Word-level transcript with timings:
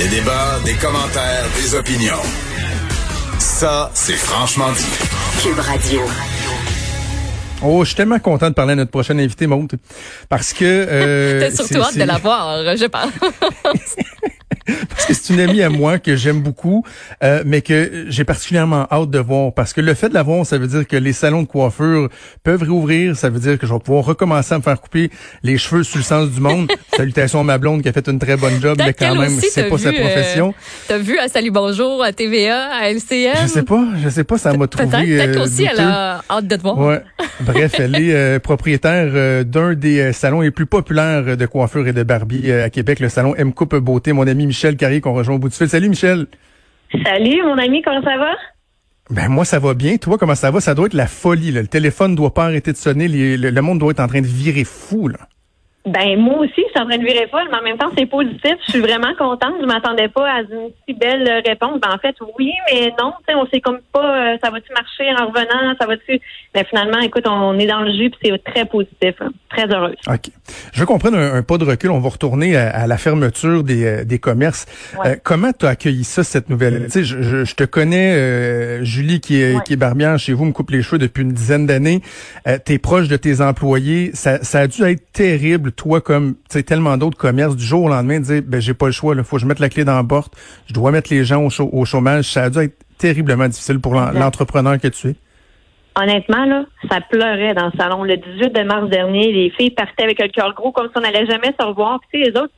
Des 0.00 0.08
débats, 0.08 0.58
des 0.64 0.72
commentaires, 0.76 1.44
des 1.56 1.74
opinions. 1.74 2.22
Ça, 3.38 3.90
c'est 3.92 4.14
franchement 4.14 4.72
dit. 4.72 5.42
Cube 5.42 5.58
Radio. 5.58 6.00
Oh, 7.62 7.84
je 7.84 7.88
suis 7.88 7.96
tellement 7.96 8.18
content 8.18 8.48
de 8.48 8.54
parler 8.54 8.72
à 8.72 8.76
notre 8.76 8.90
prochaine 8.90 9.20
invité, 9.20 9.46
Maud. 9.46 9.70
Parce 10.30 10.54
que... 10.54 10.64
Euh, 10.64 11.40
T'as 11.50 11.54
surtout 11.54 11.82
hâte 11.82 11.98
de 11.98 12.04
la 12.04 12.16
voir, 12.16 12.64
je 12.78 12.86
pense. 12.86 13.10
parce 14.88 15.06
que 15.06 15.14
c'est 15.14 15.32
une 15.32 15.40
amie 15.40 15.62
à 15.62 15.70
moi 15.70 15.98
que 15.98 16.16
j'aime 16.16 16.40
beaucoup, 16.40 16.84
euh, 17.22 17.42
mais 17.46 17.62
que 17.62 18.06
j'ai 18.08 18.24
particulièrement 18.24 18.86
hâte 18.90 19.10
de 19.10 19.18
voir. 19.18 19.52
Parce 19.52 19.72
que 19.72 19.80
le 19.80 19.94
fait 19.94 20.08
de 20.08 20.14
la 20.14 20.22
voir, 20.22 20.44
ça 20.46 20.58
veut 20.58 20.66
dire 20.66 20.86
que 20.86 20.96
les 20.96 21.12
salons 21.12 21.42
de 21.42 21.46
coiffure 21.46 22.08
peuvent 22.42 22.62
réouvrir. 22.62 23.16
Ça 23.16 23.28
veut 23.28 23.40
dire 23.40 23.58
que 23.58 23.66
je 23.66 23.72
vais 23.72 23.78
pouvoir 23.78 24.04
recommencer 24.04 24.54
à 24.54 24.58
me 24.58 24.62
faire 24.62 24.80
couper 24.80 25.10
les 25.42 25.58
cheveux 25.58 25.82
sur 25.82 25.98
le 25.98 26.04
sens 26.04 26.30
du 26.30 26.40
monde. 26.40 26.70
Salutations 26.96 27.40
à 27.40 27.44
ma 27.44 27.58
blonde 27.58 27.82
qui 27.82 27.88
a 27.88 27.92
fait 27.92 28.06
une 28.08 28.18
très 28.18 28.36
bonne 28.36 28.60
job, 28.60 28.78
mais 28.78 28.92
quand 28.92 29.14
même, 29.14 29.30
c'est 29.40 29.68
pas 29.68 29.78
sa 29.78 29.92
profession. 29.92 30.48
Euh, 30.48 30.88
T'as 30.88 30.98
vu 30.98 31.18
à 31.18 31.28
Salut 31.28 31.50
Bonjour, 31.50 32.02
à 32.02 32.12
TVA, 32.12 32.68
à 32.72 32.90
LCM? 32.90 33.34
Je 33.42 33.46
sais 33.46 33.62
pas, 33.62 33.84
je 34.02 34.08
sais 34.08 34.24
pas, 34.24 34.38
ça 34.38 34.52
m'a 34.52 34.66
trouvé. 34.66 34.88
Peut-être 34.88 35.38
euh, 35.38 35.44
aussi, 35.44 35.64
elle 35.64 35.80
a 35.80 36.22
hâte 36.30 36.46
de 36.46 36.56
te 36.56 36.62
voir. 36.62 36.78
Ouais. 36.78 37.02
Bref, 37.40 37.74
elle 37.78 37.96
est 37.96 38.14
euh, 38.14 38.38
propriétaire 38.38 39.44
d'un 39.44 39.74
des 39.74 40.12
salons 40.12 40.40
les 40.40 40.50
plus 40.50 40.66
populaires 40.66 41.36
de 41.36 41.46
coiffure 41.46 41.86
et 41.86 41.92
de 41.92 42.02
barbier 42.02 42.52
à 42.54 42.70
Québec, 42.70 43.00
le 43.00 43.08
salon 43.08 43.34
M 43.36 43.52
Coupe 43.52 43.76
Beauté. 43.76 44.12
Mon 44.12 44.26
ami 44.26 44.46
Michel 44.46 44.59
Carrier 44.76 45.00
qu'on 45.00 45.14
rejoint 45.14 45.36
au 45.36 45.38
bout 45.38 45.48
du 45.48 45.56
fil. 45.56 45.68
Salut 45.68 45.88
Michel. 45.88 46.26
Salut 47.04 47.42
mon 47.44 47.56
ami, 47.58 47.82
comment 47.82 48.02
ça 48.02 48.16
va? 48.16 48.32
Ben 49.10 49.28
moi 49.28 49.44
ça 49.44 49.58
va 49.58 49.74
bien. 49.74 49.96
Toi 49.96 50.18
comment 50.18 50.34
ça 50.34 50.50
va? 50.50 50.60
Ça 50.60 50.74
doit 50.74 50.86
être 50.86 50.94
la 50.94 51.06
folie. 51.06 51.50
Le 51.50 51.66
téléphone 51.66 52.14
doit 52.14 52.34
pas 52.34 52.44
arrêter 52.44 52.72
de 52.72 52.76
sonner. 52.76 53.08
le, 53.08 53.60
monde 53.60 53.78
doit 53.78 53.90
être 53.90 54.00
en 54.00 54.08
train 54.08 54.20
de 54.20 54.26
virer 54.26 54.64
fou 54.64 55.08
là. 55.08 55.18
Ben 55.86 56.18
moi 56.18 56.40
aussi, 56.40 56.52
je 56.56 56.68
suis 56.68 56.78
en 56.78 56.86
train 56.86 56.98
de 56.98 57.04
virer 57.04 57.26
folle, 57.30 57.48
mais 57.50 57.56
en 57.56 57.62
même 57.62 57.78
temps, 57.78 57.90
c'est 57.96 58.04
positif. 58.04 58.54
Je 58.66 58.72
suis 58.72 58.80
vraiment 58.80 59.14
contente. 59.18 59.54
Je 59.60 59.66
m'attendais 59.66 60.08
pas 60.08 60.28
à 60.30 60.40
une 60.42 60.70
si 60.86 60.92
belle 60.94 61.42
réponse. 61.46 61.80
Ben 61.80 61.88
en 61.94 61.98
fait, 61.98 62.14
oui, 62.38 62.52
mais 62.70 62.92
non. 63.00 63.14
Tu 63.26 63.32
sais, 63.32 63.34
on 63.34 63.46
sait 63.46 63.62
comme 63.62 63.78
pas. 63.90 64.34
Euh, 64.34 64.36
ça 64.44 64.50
va-tu 64.50 64.70
marcher 64.74 65.10
en 65.18 65.28
revenant? 65.28 65.74
Ça 65.80 65.86
va-tu? 65.86 66.20
Mais 66.54 66.64
finalement, 66.64 66.98
écoute, 66.98 67.26
on 67.26 67.58
est 67.58 67.66
dans 67.66 67.80
le 67.80 67.92
jus, 67.92 68.10
puis 68.10 68.30
c'est 68.30 68.44
très 68.44 68.66
positif, 68.66 69.14
hein. 69.20 69.30
très 69.48 69.72
heureuse. 69.72 69.96
Ok. 70.06 70.30
Je 70.74 70.80
veux 70.80 70.86
qu'on 70.86 70.98
prenne 70.98 71.14
un, 71.14 71.42
pas 71.42 71.56
de 71.56 71.64
recul. 71.64 71.90
On 71.90 72.00
va 72.00 72.10
retourner 72.10 72.56
à, 72.56 72.86
la 72.86 72.98
fermeture 72.98 73.64
des, 73.64 73.84
euh, 73.84 74.04
des 74.04 74.18
commerces. 74.18 74.66
Euh, 75.06 75.16
comment 75.22 75.52
tu 75.58 75.64
as 75.64 75.70
accueilli 75.70 76.04
ça, 76.04 76.22
cette 76.24 76.50
nouvelle? 76.50 76.84
Tu 76.84 76.90
sais, 76.90 77.04
je, 77.04 77.44
je, 77.44 77.54
te 77.54 77.64
connais, 77.64 78.84
Julie, 78.84 79.20
qui 79.20 79.40
est, 79.40 79.62
qui 79.64 79.72
est 79.72 79.76
barbière 79.76 80.18
chez 80.18 80.34
vous, 80.34 80.44
me 80.44 80.52
coupe 80.52 80.70
les 80.70 80.82
cheveux 80.82 80.98
depuis 80.98 81.22
une 81.22 81.32
dizaine 81.32 81.66
d'années. 81.66 82.02
tu 82.66 82.72
es 82.74 82.78
proche 82.78 83.08
de 83.08 83.16
tes 83.16 83.40
employés. 83.40 84.10
Ça, 84.12 84.42
ça 84.44 84.60
a 84.60 84.66
dû 84.66 84.82
être 84.82 85.10
terrible 85.12 85.69
toi, 85.70 86.00
comme 86.00 86.34
tellement 86.66 86.96
d'autres 86.96 87.16
commerces, 87.16 87.56
du 87.56 87.64
jour 87.64 87.84
au 87.84 87.88
lendemain, 87.88 88.20
dire 88.20 88.42
ben 88.44 88.60
j'ai 88.60 88.74
pas 88.74 88.86
le 88.86 88.92
choix, 88.92 89.14
il 89.16 89.24
faut 89.24 89.36
que 89.36 89.42
je 89.42 89.46
mette 89.46 89.58
la 89.58 89.68
clé 89.68 89.84
dans 89.84 89.96
la 89.96 90.04
porte, 90.04 90.34
je 90.66 90.74
dois 90.74 90.90
mettre 90.90 91.12
les 91.12 91.24
gens 91.24 91.44
au, 91.44 91.84
chômage, 91.84 92.24
ça 92.24 92.44
a 92.44 92.50
dû 92.50 92.58
être 92.58 92.76
terriblement 92.98 93.48
difficile 93.48 93.80
pour 93.80 93.94
l'entrepreneur 93.94 94.78
que 94.78 94.88
tu 94.88 95.08
es. 95.08 95.14
Honnêtement, 96.00 96.44
là, 96.44 96.64
ça 96.88 97.00
pleurait 97.00 97.52
dans 97.52 97.66
le 97.66 97.72
salon. 97.76 98.04
Le 98.04 98.16
18 98.16 98.54
de 98.54 98.62
mars 98.62 98.88
dernier, 98.88 99.32
les 99.32 99.50
filles 99.50 99.70
partaient 99.70 100.04
avec 100.04 100.20
le 100.20 100.28
cœur 100.28 100.54
gros 100.54 100.70
comme 100.70 100.86
si 100.86 100.92
on 100.96 101.00
n'allait 101.00 101.26
jamais 101.26 101.52
se 101.58 101.66
revoir. 101.66 101.98
Puis 102.10 102.22
les 102.22 102.30
autres, 102.30 102.52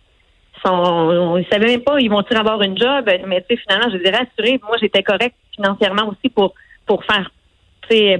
sont, 0.64 0.70
on 0.72 1.38
ne 1.38 1.44
savait 1.44 1.66
même 1.66 1.80
pas, 1.80 1.98
ils 1.98 2.10
vont-ils 2.10 2.36
avoir 2.36 2.60
une 2.62 2.77
job? 2.77 3.08
Mais 3.27 3.44
finalement, 3.48 3.90
je 3.90 3.98
dirais 3.98 4.27
assuré, 4.28 4.60
moi, 4.62 4.77
j'étais 4.80 5.02
correcte 5.02 5.36
financièrement 5.55 6.08
aussi 6.08 6.28
pour 6.28 6.55
pour 6.86 7.05
faire 7.05 7.30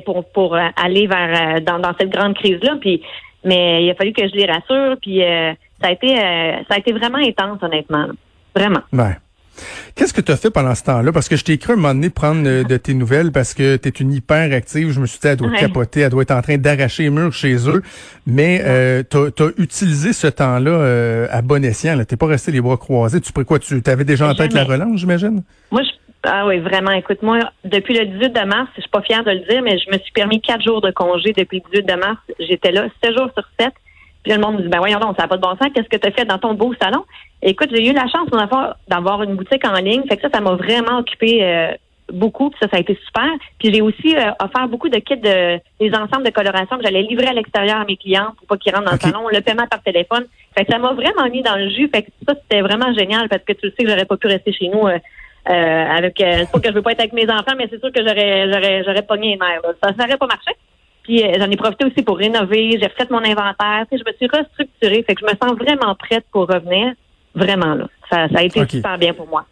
pour 0.05 0.31
pour 0.33 0.55
euh, 0.55 0.69
aller 0.77 1.07
vers 1.07 1.57
euh, 1.57 1.61
dans, 1.61 1.79
dans 1.79 1.95
cette 1.99 2.11
grande 2.11 2.35
crise 2.35 2.59
là 2.63 2.77
puis 2.79 3.01
mais 3.45 3.85
il 3.85 3.91
a 3.91 3.95
fallu 3.95 4.13
que 4.13 4.27
je 4.27 4.35
les 4.35 4.47
rassure, 4.47 4.97
puis 5.01 5.23
euh, 5.23 5.53
ça 5.81 5.89
a 5.89 5.93
été 5.93 6.19
euh, 6.19 6.53
ça 6.69 6.75
a 6.75 6.79
été 6.79 6.93
vraiment 6.93 7.19
intense, 7.19 7.63
honnêtement. 7.63 8.07
Vraiment. 8.55 8.81
Ouais. 8.93 9.17
Qu'est-ce 9.95 10.15
que 10.15 10.23
tu 10.23 10.33
as 10.33 10.37
fait 10.37 10.51
pendant 10.51 10.75
ce 10.75 10.83
temps-là? 10.85 11.13
Parce 11.13 11.29
que 11.29 11.37
je 11.37 11.45
t'ai 11.45 11.59
cru 11.59 11.75
un 11.75 11.77
moment 11.77 11.95
donné 11.95 12.09
prendre 12.09 12.49
euh, 12.49 12.65
de 12.65 12.77
tes 12.79 12.95
nouvelles 12.95 13.33
parce 13.33 13.53
que 13.53 13.77
tu 13.77 13.89
es 13.89 13.91
une 13.91 14.13
hyper 14.13 14.53
active. 14.53 14.91
Je 14.91 15.01
me 15.01 15.07
suis 15.07 15.19
dit, 15.19 15.29
elle 15.29 15.37
doit 15.37 15.51
capoter, 15.51 16.01
elle 16.01 16.11
doit 16.11 16.23
être 16.23 16.31
en 16.31 16.41
train 16.41 16.57
d'arracher 16.57 17.05
les 17.05 17.11
murs 17.11 17.33
chez 17.33 17.69
eux. 17.69 17.83
Mais 18.27 18.63
euh, 18.65 19.03
tu 19.09 19.17
as, 19.17 19.49
utilisé 19.59 20.13
ce 20.13 20.27
temps-là 20.27 21.29
à 21.31 21.43
bon 21.43 21.65
escient. 21.65 22.03
Tu 22.05 22.17
pas 22.17 22.27
resté 22.27 22.53
les 22.53 22.61
bras 22.61 22.79
croisés. 22.79 23.21
Tu 23.21 23.33
quoi? 23.33 23.59
Tu 23.59 23.83
avais 23.87 24.05
déjà 24.05 24.29
en 24.29 24.35
tête 24.35 24.55
la 24.55 24.65
relance, 24.65 25.01
j'imagine? 25.01 25.43
Moi, 25.71 25.83
je 25.83 26.02
ah 26.25 26.47
oui, 26.47 26.59
vraiment. 26.59 26.93
Écoute, 26.93 27.23
moi, 27.23 27.39
depuis 27.65 27.99
le 27.99 28.07
18 28.07 28.31
de 28.31 28.45
mars, 28.47 28.69
je 28.77 28.83
suis 28.83 28.91
pas 28.91 29.03
fière 29.03 29.25
de 29.25 29.31
le 29.31 29.41
dire, 29.41 29.63
mais 29.63 29.79
je 29.79 29.91
me 29.91 29.99
suis 29.99 30.13
permis 30.13 30.41
quatre 30.41 30.63
jours 30.63 30.81
de 30.81 30.91
congé 30.91 31.33
depuis 31.33 31.63
le 31.65 31.81
18 31.81 31.87
de 31.87 31.95
mars. 31.95 32.19
J'étais 32.39 32.71
là 32.71 32.87
sept 33.03 33.17
jours 33.17 33.29
sur 33.37 33.45
sept. 33.59 33.73
Puis 34.23 34.33
le 34.33 34.39
monde 34.39 34.59
me 34.59 34.63
dit, 34.63 34.69
ben 34.69 34.79
voyons 34.79 35.01
donc, 35.01 35.17
ça 35.17 35.23
n'a 35.23 35.29
pas 35.29 35.37
de 35.37 35.43
bon 35.43 35.57
sens. 35.57 35.69
Qu'est-ce 35.75 35.89
que 35.89 35.97
tu 35.97 36.07
as 36.07 36.13
fait 36.13 36.25
dans 36.25 36.39
ton 36.39 36.55
beau 36.55 36.73
salon? 36.81 37.05
Écoute, 37.43 37.71
j'ai 37.73 37.89
eu 37.89 37.93
la 37.93 38.07
chance 38.07 38.29
d'avoir 38.87 39.23
une 39.25 39.35
boutique 39.35 39.67
en 39.67 39.75
ligne. 39.75 40.05
Fait 40.09 40.17
que 40.17 40.23
ça, 40.23 40.29
ça 40.33 40.41
m'a 40.41 40.55
vraiment 40.55 40.99
occupé 40.99 41.43
euh, 41.43 41.73
beaucoup. 42.13 42.51
Puis 42.51 42.59
ça, 42.63 42.69
ça 42.71 42.77
a 42.77 42.81
été 42.81 42.97
super. 43.05 43.29
Puis 43.59 43.73
j'ai 43.75 43.81
aussi 43.81 44.15
euh, 44.15 44.31
offert 44.41 44.69
beaucoup 44.69 44.89
de 44.89 44.99
kits 44.99 45.17
de 45.17 45.59
des 45.81 45.93
ensembles 45.93 46.25
de 46.25 46.31
coloration 46.31 46.77
que 46.77 46.85
j'allais 46.85 47.03
livrer 47.03 47.27
à 47.27 47.33
l'extérieur 47.33 47.81
à 47.81 47.85
mes 47.85 47.97
clients 47.97 48.33
pour 48.39 48.47
pas 48.47 48.57
qu'ils 48.59 48.73
rentrent 48.73 48.87
dans 48.87 48.93
le 48.93 49.01
salon. 49.01 49.29
Le 49.29 49.41
paiement 49.41 49.67
par 49.69 49.83
téléphone. 49.83 50.27
Fait 50.57 50.65
que 50.65 50.73
ça 50.73 50.79
m'a 50.79 50.93
vraiment 50.93 51.29
mis 51.29 51.43
dans 51.43 51.57
le 51.57 51.69
jus. 51.71 51.91
Fait 51.93 52.03
que 52.03 52.11
ça, 52.29 52.35
c'était 52.43 52.63
vraiment 52.63 52.95
génial 52.95 53.29
parce 53.29 53.43
que 53.43 53.55
tu 53.55 53.71
sais 53.71 53.83
que 53.83 53.89
j'aurais 53.89 54.05
pas 54.05 54.17
pu 54.17 54.29
rester 54.29 54.53
chez 54.53 54.69
nous. 54.69 54.87
Euh, 54.87 54.99
euh, 55.49 55.53
avec 55.53 56.21
euh, 56.21 56.45
pas 56.47 56.61
que 56.61 56.69
je 56.69 56.75
veux 56.75 56.83
pas 56.83 56.93
être 56.93 57.01
avec 57.01 57.13
mes 57.13 57.29
enfants, 57.29 57.55
mais 57.59 57.67
c'est 57.71 57.81
sûr 57.81 57.91
que 57.91 58.01
j'aurais 58.01 58.51
j'aurais 58.53 58.85
j'aurais 58.85 59.03
pogné 59.03 59.35
une 59.35 59.43
air. 59.43 59.61
Ça 59.83 59.91
n'aurait 59.93 60.17
pas 60.17 60.27
marché. 60.27 60.53
Puis 61.03 61.25
euh, 61.25 61.33
j'en 61.39 61.51
ai 61.51 61.57
profité 61.57 61.85
aussi 61.85 62.03
pour 62.03 62.17
rénover, 62.17 62.79
j'ai 62.81 62.87
refait 62.87 63.09
mon 63.11 63.25
inventaire, 63.25 63.87
je 63.91 63.97
me 63.97 64.13
suis 64.17 64.29
restructurée, 64.33 65.03
fait 65.03 65.15
que 65.15 65.21
je 65.21 65.33
me 65.33 65.37
sens 65.37 65.59
vraiment 65.59 65.95
prête 65.97 66.25
pour 66.31 66.47
revenir. 66.47 66.93
Vraiment 67.35 67.75
là. 67.75 67.89
Ça, 68.11 68.29
ça 68.29 68.39
a 68.39 68.43
été 68.43 68.65
super 68.69 68.99
bien 68.99 69.15
pour 69.15 69.27
moi. 69.27 69.47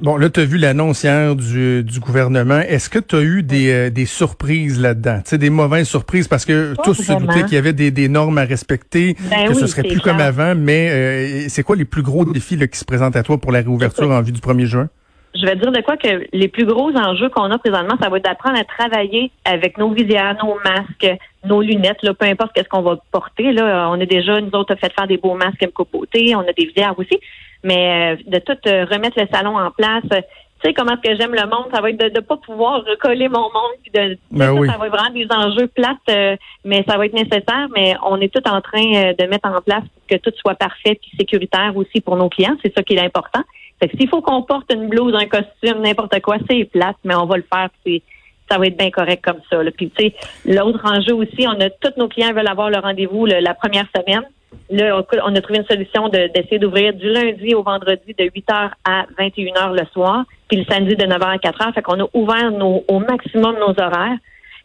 Bon, 0.00 0.16
là, 0.16 0.28
tu 0.30 0.40
as 0.40 0.44
vu 0.44 0.58
l'annonce 0.58 1.04
hier 1.04 1.34
du, 1.34 1.82
du 1.82 2.00
gouvernement. 2.00 2.58
Est-ce 2.58 2.90
que 2.90 2.98
tu 2.98 3.16
as 3.16 3.22
eu 3.22 3.42
des, 3.42 3.70
euh, 3.70 3.90
des 3.90 4.04
surprises 4.04 4.80
là-dedans? 4.80 5.20
Tu 5.24 5.30
sais, 5.30 5.38
des 5.38 5.50
mauvaises 5.50 5.86
surprises 5.88 6.28
parce 6.28 6.44
que 6.44 6.74
tous 6.82 6.94
se 6.94 7.12
doutaient 7.12 7.44
qu'il 7.44 7.54
y 7.54 7.56
avait 7.56 7.72
des, 7.72 7.90
des, 7.90 8.08
normes 8.08 8.38
à 8.38 8.44
respecter, 8.44 9.16
ben 9.30 9.48
que 9.48 9.54
ce 9.54 9.66
serait 9.66 9.82
plus 9.82 10.00
comme 10.00 10.20
avant, 10.20 10.54
mais 10.54 11.48
c'est 11.48 11.62
quoi 11.62 11.76
les 11.76 11.84
plus 11.84 12.02
gros 12.02 12.24
défis 12.24 12.56
là, 12.56 12.66
qui 12.66 12.78
se 12.78 12.84
présentent 12.84 13.16
à 13.16 13.22
toi 13.22 13.38
pour 13.38 13.52
la 13.52 13.60
réouverture 13.60 14.10
en 14.10 14.22
vue 14.22 14.32
du 14.32 14.40
1er 14.40 14.66
juin? 14.66 14.88
Je 15.34 15.46
vais 15.46 15.56
dire 15.56 15.72
de 15.72 15.80
quoi 15.80 15.96
que 15.96 16.26
les 16.32 16.48
plus 16.48 16.66
gros 16.66 16.90
enjeux 16.94 17.28
qu'on 17.30 17.50
a 17.50 17.58
présentement, 17.58 17.96
ça 18.00 18.08
va 18.08 18.18
être 18.18 18.24
d'apprendre 18.24 18.58
à 18.58 18.64
travailler 18.64 19.30
avec 19.44 19.78
nos 19.78 19.90
visières, 19.90 20.36
nos 20.44 20.56
masques, 20.64 21.18
nos 21.44 21.62
lunettes, 21.62 22.02
là, 22.02 22.14
peu 22.14 22.26
importe 22.26 22.52
qu'est-ce 22.54 22.68
qu'on 22.68 22.82
va 22.82 22.96
porter. 23.10 23.52
Là, 23.52 23.88
on 23.90 23.98
est 23.98 24.06
déjà, 24.06 24.40
nous 24.40 24.50
autres, 24.52 24.74
fait 24.76 24.92
faire 24.92 25.06
des 25.06 25.16
beaux 25.16 25.34
masques 25.34 25.66
côté, 25.72 26.36
on 26.36 26.40
a 26.40 26.52
des 26.52 26.66
visières 26.66 26.98
aussi, 26.98 27.18
mais 27.64 28.16
euh, 28.16 28.22
de 28.26 28.38
tout 28.38 28.58
euh, 28.66 28.84
remettre 28.84 29.18
le 29.20 29.26
salon 29.32 29.56
en 29.58 29.70
place. 29.70 30.04
Tu 30.10 30.68
sais 30.68 30.74
comment 30.74 30.92
est-ce 30.92 31.10
que 31.10 31.16
j'aime 31.16 31.34
le 31.34 31.42
monde, 31.42 31.66
ça 31.74 31.80
va 31.80 31.90
être 31.90 31.98
de 31.98 32.14
ne 32.14 32.20
pas 32.20 32.36
pouvoir 32.36 32.84
recoller 32.84 33.28
mon 33.28 33.40
monde, 33.40 33.72
puis 33.82 33.90
de 33.92 34.18
ben 34.30 34.46
ça, 34.66 34.76
va 34.76 34.86
être 34.86 34.92
vraiment 34.92 35.14
des 35.14 35.26
enjeux 35.30 35.66
plates, 35.66 35.96
euh, 36.10 36.36
mais 36.64 36.84
ça 36.86 36.98
va 36.98 37.06
être 37.06 37.14
nécessaire. 37.14 37.68
Mais 37.74 37.94
on 38.04 38.20
est 38.20 38.32
tout 38.32 38.46
en 38.46 38.60
train 38.60 39.12
de 39.12 39.26
mettre 39.26 39.48
en 39.48 39.60
place 39.60 39.82
pour 39.82 40.06
que 40.08 40.16
tout 40.16 40.32
soit 40.36 40.54
parfait 40.54 41.00
puis 41.00 41.10
sécuritaire 41.18 41.72
aussi 41.74 42.00
pour 42.00 42.16
nos 42.16 42.28
clients. 42.28 42.56
C'est 42.62 42.72
ça 42.76 42.82
qui 42.82 42.94
est 42.94 43.00
important. 43.00 43.42
Fait 43.82 43.88
que 43.88 43.96
s'il 43.96 44.08
faut 44.08 44.22
qu'on 44.22 44.42
porte 44.42 44.72
une 44.72 44.86
blouse, 44.86 45.12
un 45.12 45.26
costume, 45.26 45.82
n'importe 45.82 46.20
quoi, 46.20 46.36
c'est 46.48 46.64
plate, 46.66 46.94
mais 47.02 47.16
on 47.16 47.26
va 47.26 47.36
le 47.36 47.44
faire. 47.52 47.68
Puis 47.84 48.00
ça 48.48 48.56
va 48.56 48.66
être 48.68 48.76
bien 48.76 48.92
correct 48.92 49.24
comme 49.24 49.40
ça. 49.50 49.60
Là. 49.60 49.72
Puis 49.76 49.90
tu 49.90 50.04
sais, 50.04 50.14
l'autre 50.46 50.80
enjeu 50.84 51.14
aussi, 51.14 51.48
on 51.48 51.60
a 51.60 51.68
tous 51.68 51.90
nos 51.96 52.06
clients 52.06 52.32
veulent 52.32 52.46
avoir 52.46 52.70
le 52.70 52.78
rendez-vous 52.78 53.26
la 53.26 53.54
première 53.54 53.86
semaine. 53.96 54.22
Là, 54.70 55.02
on 55.24 55.34
a 55.34 55.40
trouvé 55.40 55.58
une 55.58 55.66
solution 55.66 56.08
d'essayer 56.10 56.60
d'ouvrir 56.60 56.92
du 56.92 57.08
lundi 57.08 57.56
au 57.56 57.64
vendredi 57.64 58.14
de 58.16 58.24
8h 58.24 58.70
à 58.84 59.06
21h 59.18 59.72
le 59.72 59.86
soir, 59.92 60.24
puis 60.46 60.58
le 60.58 60.64
samedi 60.64 60.94
de 60.94 61.04
9h 61.04 61.24
à 61.24 61.36
4h. 61.38 61.74
Fait 61.74 61.82
qu'on 61.82 62.04
a 62.04 62.08
ouvert 62.14 62.52
nos, 62.52 62.84
au 62.86 63.00
maximum 63.00 63.56
nos 63.58 63.70
horaires. 63.70 64.16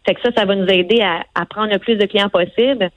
Fait 0.06 0.14
que 0.14 0.22
ça, 0.22 0.30
ça 0.38 0.46
va 0.46 0.56
nous 0.56 0.68
aider 0.68 1.02
à, 1.02 1.46
prendre 1.46 1.74
le 1.74 1.80
plus 1.80 1.96
de 1.96 2.06
clients 2.06 2.30
possible. 2.30 2.92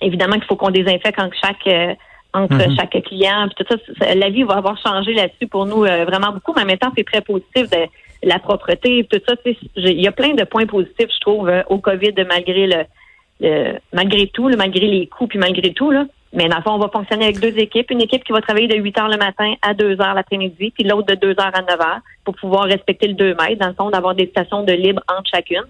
Évidemment 0.00 0.34
qu'il 0.34 0.44
faut 0.44 0.56
qu'on 0.56 0.70
désinfecte 0.70 1.20
en 1.20 1.28
chaque 1.42 1.96
entre 2.34 2.56
mhm. 2.56 2.76
chaque 2.76 3.02
client. 3.04 3.48
Puis 3.48 3.64
tout 3.64 3.76
ça, 3.98 4.14
la 4.14 4.28
vie 4.28 4.42
va 4.42 4.54
avoir 4.54 4.76
changé 4.78 5.14
là-dessus 5.14 5.46
pour 5.46 5.66
nous 5.66 5.84
euh, 5.84 6.04
vraiment 6.04 6.32
beaucoup, 6.32 6.52
mais 6.54 6.62
en 6.62 6.66
même 6.66 6.78
temps, 6.78 6.92
c'est 6.96 7.04
très 7.04 7.20
positif 7.20 7.70
de 7.70 7.86
la 8.22 8.38
propreté, 8.38 9.06
tout 9.10 9.20
ça. 9.26 9.34
Il 9.76 10.00
y 10.00 10.08
a 10.08 10.12
plein 10.12 10.34
de 10.34 10.44
points 10.44 10.66
positifs, 10.66 11.10
je 11.14 11.20
trouve, 11.20 11.48
euh, 11.48 11.62
au 11.68 11.78
COVID, 11.78 12.14
malgré 12.28 12.66
le, 12.66 13.78
malgré 13.92 14.26
tout, 14.28 14.48
malgré 14.56 14.86
les 14.86 15.06
coûts, 15.06 15.26
puis 15.26 15.38
malgré 15.38 15.72
tout. 15.72 15.90
Là. 15.90 16.04
Mais 16.32 16.48
dans 16.48 16.56
le 16.56 16.62
fond, 16.62 16.72
on 16.72 16.78
va 16.78 16.88
fonctionner 16.88 17.26
avec 17.26 17.38
deux 17.38 17.56
équipes. 17.58 17.90
Une 17.90 18.00
équipe 18.00 18.24
qui 18.24 18.32
va 18.32 18.40
travailler 18.40 18.66
de 18.66 18.76
8 18.76 18.98
heures 18.98 19.08
le 19.08 19.18
matin 19.18 19.54
à 19.62 19.72
2 19.72 20.00
heures 20.00 20.14
l'après-midi, 20.14 20.72
puis 20.72 20.84
l'autre 20.84 21.06
de 21.06 21.14
2 21.14 21.30
heures 21.30 21.52
à 21.54 21.62
9 21.62 21.80
heures 21.80 22.00
pour 22.24 22.34
pouvoir 22.34 22.64
respecter 22.64 23.06
le 23.06 23.14
2 23.14 23.34
mètres, 23.34 23.60
dans 23.60 23.68
le 23.68 23.74
fond, 23.74 23.90
d'avoir 23.90 24.14
des 24.14 24.26
stations 24.26 24.64
de 24.64 24.72
libre 24.72 25.02
entre 25.08 25.30
chacune. 25.32 25.64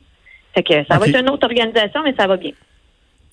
Fait 0.55 0.63
que 0.63 0.85
ça 0.87 0.99
va 0.99 1.07
être 1.07 1.21
une 1.21 1.29
autre 1.29 1.47
organisation, 1.47 2.03
mais 2.03 2.15
ça 2.17 2.27
va 2.27 2.37
bien. 2.37 2.53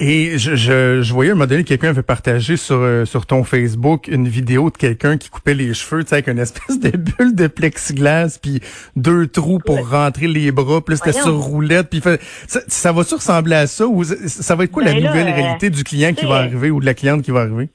Et 0.03 0.39
je, 0.39 0.55
je, 0.55 1.03
je, 1.03 1.13
voyais 1.13 1.29
un 1.29 1.35
moment 1.35 1.45
donné, 1.45 1.63
quelqu'un 1.63 1.89
avait 1.89 2.01
partagé 2.01 2.57
sur, 2.57 2.77
euh, 2.77 3.05
sur 3.05 3.27
ton 3.27 3.43
Facebook 3.43 4.07
une 4.07 4.27
vidéo 4.27 4.71
de 4.71 4.75
quelqu'un 4.75 5.15
qui 5.15 5.29
coupait 5.29 5.53
les 5.53 5.75
cheveux, 5.75 6.03
tu 6.03 6.09
sais, 6.09 6.15
avec 6.15 6.27
une 6.27 6.39
espèce 6.39 6.79
de 6.79 6.89
bulle 6.97 7.35
de 7.35 7.45
plexiglas, 7.45 8.39
puis 8.41 8.61
deux 8.95 9.27
trous 9.27 9.59
pour 9.59 9.87
rentrer 9.91 10.27
les 10.27 10.51
bras, 10.51 10.83
puis 10.83 10.97
c'était 10.97 11.13
sur 11.13 11.37
roulette, 11.37 11.91
puis 11.91 12.01
ça, 12.47 12.61
ça 12.67 12.91
va-tu 12.91 13.13
ressembler 13.13 13.55
à 13.55 13.67
ça, 13.67 13.85
ou 13.85 14.03
ça 14.03 14.55
va 14.55 14.63
être 14.63 14.71
quoi 14.71 14.83
la 14.83 14.93
ben 14.93 15.03
nouvelle 15.03 15.27
euh, 15.27 15.35
réalité 15.35 15.69
du 15.69 15.83
client 15.83 16.13
qui 16.15 16.25
va 16.25 16.37
arriver 16.37 16.71
ou 16.71 16.79
de 16.79 16.85
la 16.85 16.95
cliente 16.95 17.21
qui 17.21 17.29
va 17.29 17.41
arriver? 17.41 17.69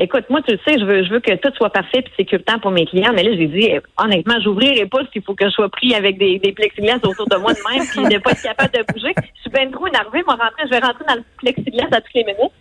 Écoute, 0.00 0.24
moi, 0.30 0.40
tu 0.42 0.52
le 0.52 0.58
sais, 0.66 0.78
je 0.78 0.84
veux, 0.84 1.04
je 1.04 1.10
veux 1.10 1.20
que 1.20 1.34
tout 1.36 1.52
soit 1.56 1.70
parfait 1.70 1.98
et 1.98 2.16
sécuritaire 2.16 2.58
pour 2.60 2.70
mes 2.70 2.86
clients. 2.86 3.12
Mais 3.14 3.22
là, 3.22 3.30
j'ai 3.36 3.46
dit, 3.46 3.70
honnêtement, 3.98 4.40
j'ouvrirai 4.42 4.86
pas 4.86 5.00
s'il 5.12 5.22
faut 5.22 5.34
que 5.34 5.44
je 5.44 5.50
sois 5.50 5.68
pris 5.68 5.94
avec 5.94 6.18
des, 6.18 6.38
des 6.38 6.52
plexiglas 6.52 6.98
autour 7.02 7.28
de 7.28 7.36
moi 7.36 7.52
de 7.52 7.58
même 7.70 7.86
puis 7.86 8.14
de 8.14 8.20
pas 8.20 8.32
être 8.32 8.42
capable 8.42 8.72
de 8.72 8.92
bouger. 8.92 9.14
Je 9.36 9.40
suis 9.42 9.50
bien 9.50 9.70
trop 9.70 9.86
énervée. 9.86 10.22
Moi, 10.26 10.34
rentrer, 10.34 10.64
je 10.64 10.70
vais 10.70 10.78
rentrer 10.78 11.04
dans 11.06 11.14
le 11.14 11.24
plexiglas 11.38 11.88
à 11.92 12.00
toutes 12.00 12.14
les 12.14 12.24
minutes. 12.24 12.52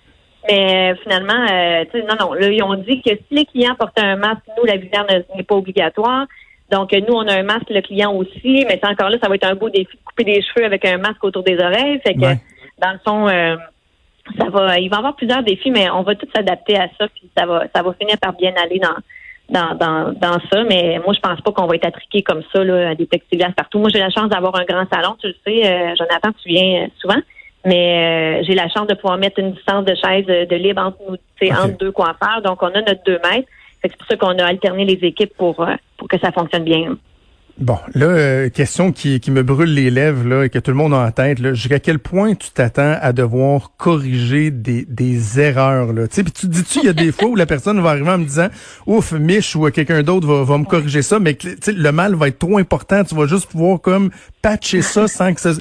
Mais 0.48 0.92
euh, 0.92 0.96
finalement, 1.04 1.46
euh, 1.52 1.86
non, 2.08 2.16
non, 2.20 2.34
là, 2.34 2.50
ils 2.50 2.64
ont 2.64 2.76
dit 2.76 3.02
que 3.02 3.12
si 3.12 3.26
les 3.32 3.46
clients 3.46 3.76
portent 3.76 4.00
un 4.00 4.16
masque, 4.16 4.44
nous, 4.58 4.66
la 4.66 4.78
visière 4.78 5.06
n'est 5.36 5.44
pas 5.44 5.56
obligatoire. 5.56 6.28
Donc, 6.72 6.92
nous, 6.92 7.14
on 7.14 7.28
a 7.28 7.34
un 7.34 7.44
masque, 7.44 7.70
le 7.70 7.82
client 7.82 8.14
aussi, 8.14 8.66
mais 8.68 8.80
encore 8.84 9.10
là, 9.10 9.18
ça 9.22 9.28
va 9.28 9.36
être 9.36 9.48
un 9.48 9.56
beau 9.56 9.70
défi 9.70 9.98
de 9.98 10.04
couper 10.06 10.24
des 10.24 10.42
cheveux 10.42 10.66
avec 10.66 10.86
un 10.86 10.98
masque 10.98 11.24
autour 11.24 11.44
des 11.44 11.58
oreilles. 11.58 12.00
Fait 12.06 12.14
que, 12.14 12.36
dans 12.80 12.92
le 12.92 13.00
fond, 13.04 13.28
euh, 13.28 13.56
ça 14.38 14.50
va, 14.50 14.80
il 14.80 14.90
va 14.90 14.98
y 14.98 15.00
avoir 15.00 15.16
plusieurs 15.16 15.44
défis, 15.44 15.72
mais 15.72 15.90
on 15.90 16.04
va 16.04 16.16
tous 16.16 16.28
s'adapter 16.36 16.78
à 16.78 16.88
ça, 16.98 17.08
puis 17.08 17.30
ça 17.38 17.46
va, 17.46 17.66
ça 17.74 17.82
va 17.82 17.94
finir 17.94 18.18
par 18.20 18.34
bien 18.34 18.54
aller 18.62 18.80
dans, 18.80 18.96
dans, 19.50 19.76
dans, 19.76 20.14
dans 20.14 20.40
ça. 20.52 20.64
Mais 20.64 21.00
moi, 21.04 21.14
je 21.14 21.20
pense 21.20 21.42
pas 21.42 21.52
qu'on 21.52 21.68
va 21.68 21.76
être 21.76 21.88
attriqué 21.88 22.22
comme 22.22 22.44
ça, 22.54 22.64
là, 22.64 22.90
à 22.90 22.96
des 22.96 23.06
plexiglas 23.06 23.52
partout. 23.56 23.80
Moi, 23.80 23.90
j'ai 23.94 24.00
la 24.00 24.10
chance 24.10 24.30
d'avoir 24.30 24.56
un 24.56 24.66
grand 24.66 24.86
salon, 24.92 25.16
tu 25.20 25.28
le 25.28 25.36
sais, 25.46 25.66
euh, 25.66 25.96
Jonathan, 25.96 26.30
tu 26.42 26.50
viens 26.50 26.88
souvent. 27.00 27.20
Mais 27.66 28.42
j'ai 28.46 28.56
la 28.56 28.70
chance 28.70 28.88
de 28.88 28.94
pouvoir 28.94 29.18
mettre 29.18 29.40
une 29.40 29.52
distance 29.52 29.84
de 29.84 29.94
chaise 29.94 30.26
de 30.26 30.56
libre 30.56 30.82
entre 30.82 30.98
nous, 31.10 31.52
entre 31.52 31.78
deux 31.78 31.92
coiffeurs. 31.92 32.42
Donc, 32.42 32.64
on 32.64 32.68
a 32.68 32.82
notre 32.82 33.04
deux 33.04 33.20
mètres. 33.30 33.50
C'est 33.82 33.96
pour 33.98 34.08
ça 34.08 34.16
qu'on 34.16 34.38
a 34.40 34.46
alterné 34.46 34.86
les 34.86 35.06
équipes 35.06 35.36
pour, 35.38 35.62
euh, 35.62 35.74
pour 35.98 36.08
que 36.08 36.18
ça 36.20 36.32
fonctionne 36.32 36.64
bien. 36.64 36.98
Bon, 37.60 37.78
là, 37.94 38.06
euh, 38.06 38.50
question 38.50 38.94
qui, 38.94 39.20
qui 39.20 39.32
me 39.32 39.44
brûle 39.44 39.74
les 39.74 39.90
lèvres 39.90 40.26
là, 40.26 40.46
et 40.46 40.50
que 40.50 40.60
tout 40.60 40.72
le 40.72 40.78
monde 40.78 40.94
a 40.94 41.00
en 41.00 41.12
tête. 41.12 41.40
Là, 41.40 41.54
jusqu'à 41.54 41.80
quel 41.80 42.00
point 42.00 42.34
tu 42.34 42.52
t'attends 42.52 42.96
à 43.02 43.12
devoir 43.12 43.74
corriger 43.76 44.50
des, 44.50 44.86
des 44.88 45.42
erreurs? 45.42 45.92
Là? 45.92 46.08
Puis 46.08 46.24
tu 46.24 46.48
dis-tu, 46.48 46.80
il 46.80 46.86
y 46.86 46.90
a 46.90 46.94
des 46.94 47.12
fois 47.12 47.28
où 47.28 47.36
la 47.36 47.46
personne 47.46 47.82
va 47.82 47.90
arriver 47.90 48.12
en 48.12 48.18
me 48.18 48.24
disant 48.24 48.48
Ouf, 48.88 49.12
Mich 49.12 49.58
ou 49.58 49.70
quelqu'un 49.72 50.04
d'autre 50.04 50.26
va, 50.26 50.44
va 50.46 50.58
me 50.58 50.64
corriger 50.64 51.02
ça, 51.02 51.20
mais 51.20 51.38
le 51.68 51.92
mal 51.92 52.16
va 52.16 52.30
être 52.30 52.40
trop 52.40 52.58
important, 52.58 53.04
tu 53.04 53.14
vas 53.14 53.28
juste 53.28 53.48
pouvoir 53.48 53.82
comme 53.82 54.10
patcher 54.42 54.82
ça 54.82 55.10
sans 55.10 55.34
que 55.34 55.42
ça. 55.42 55.52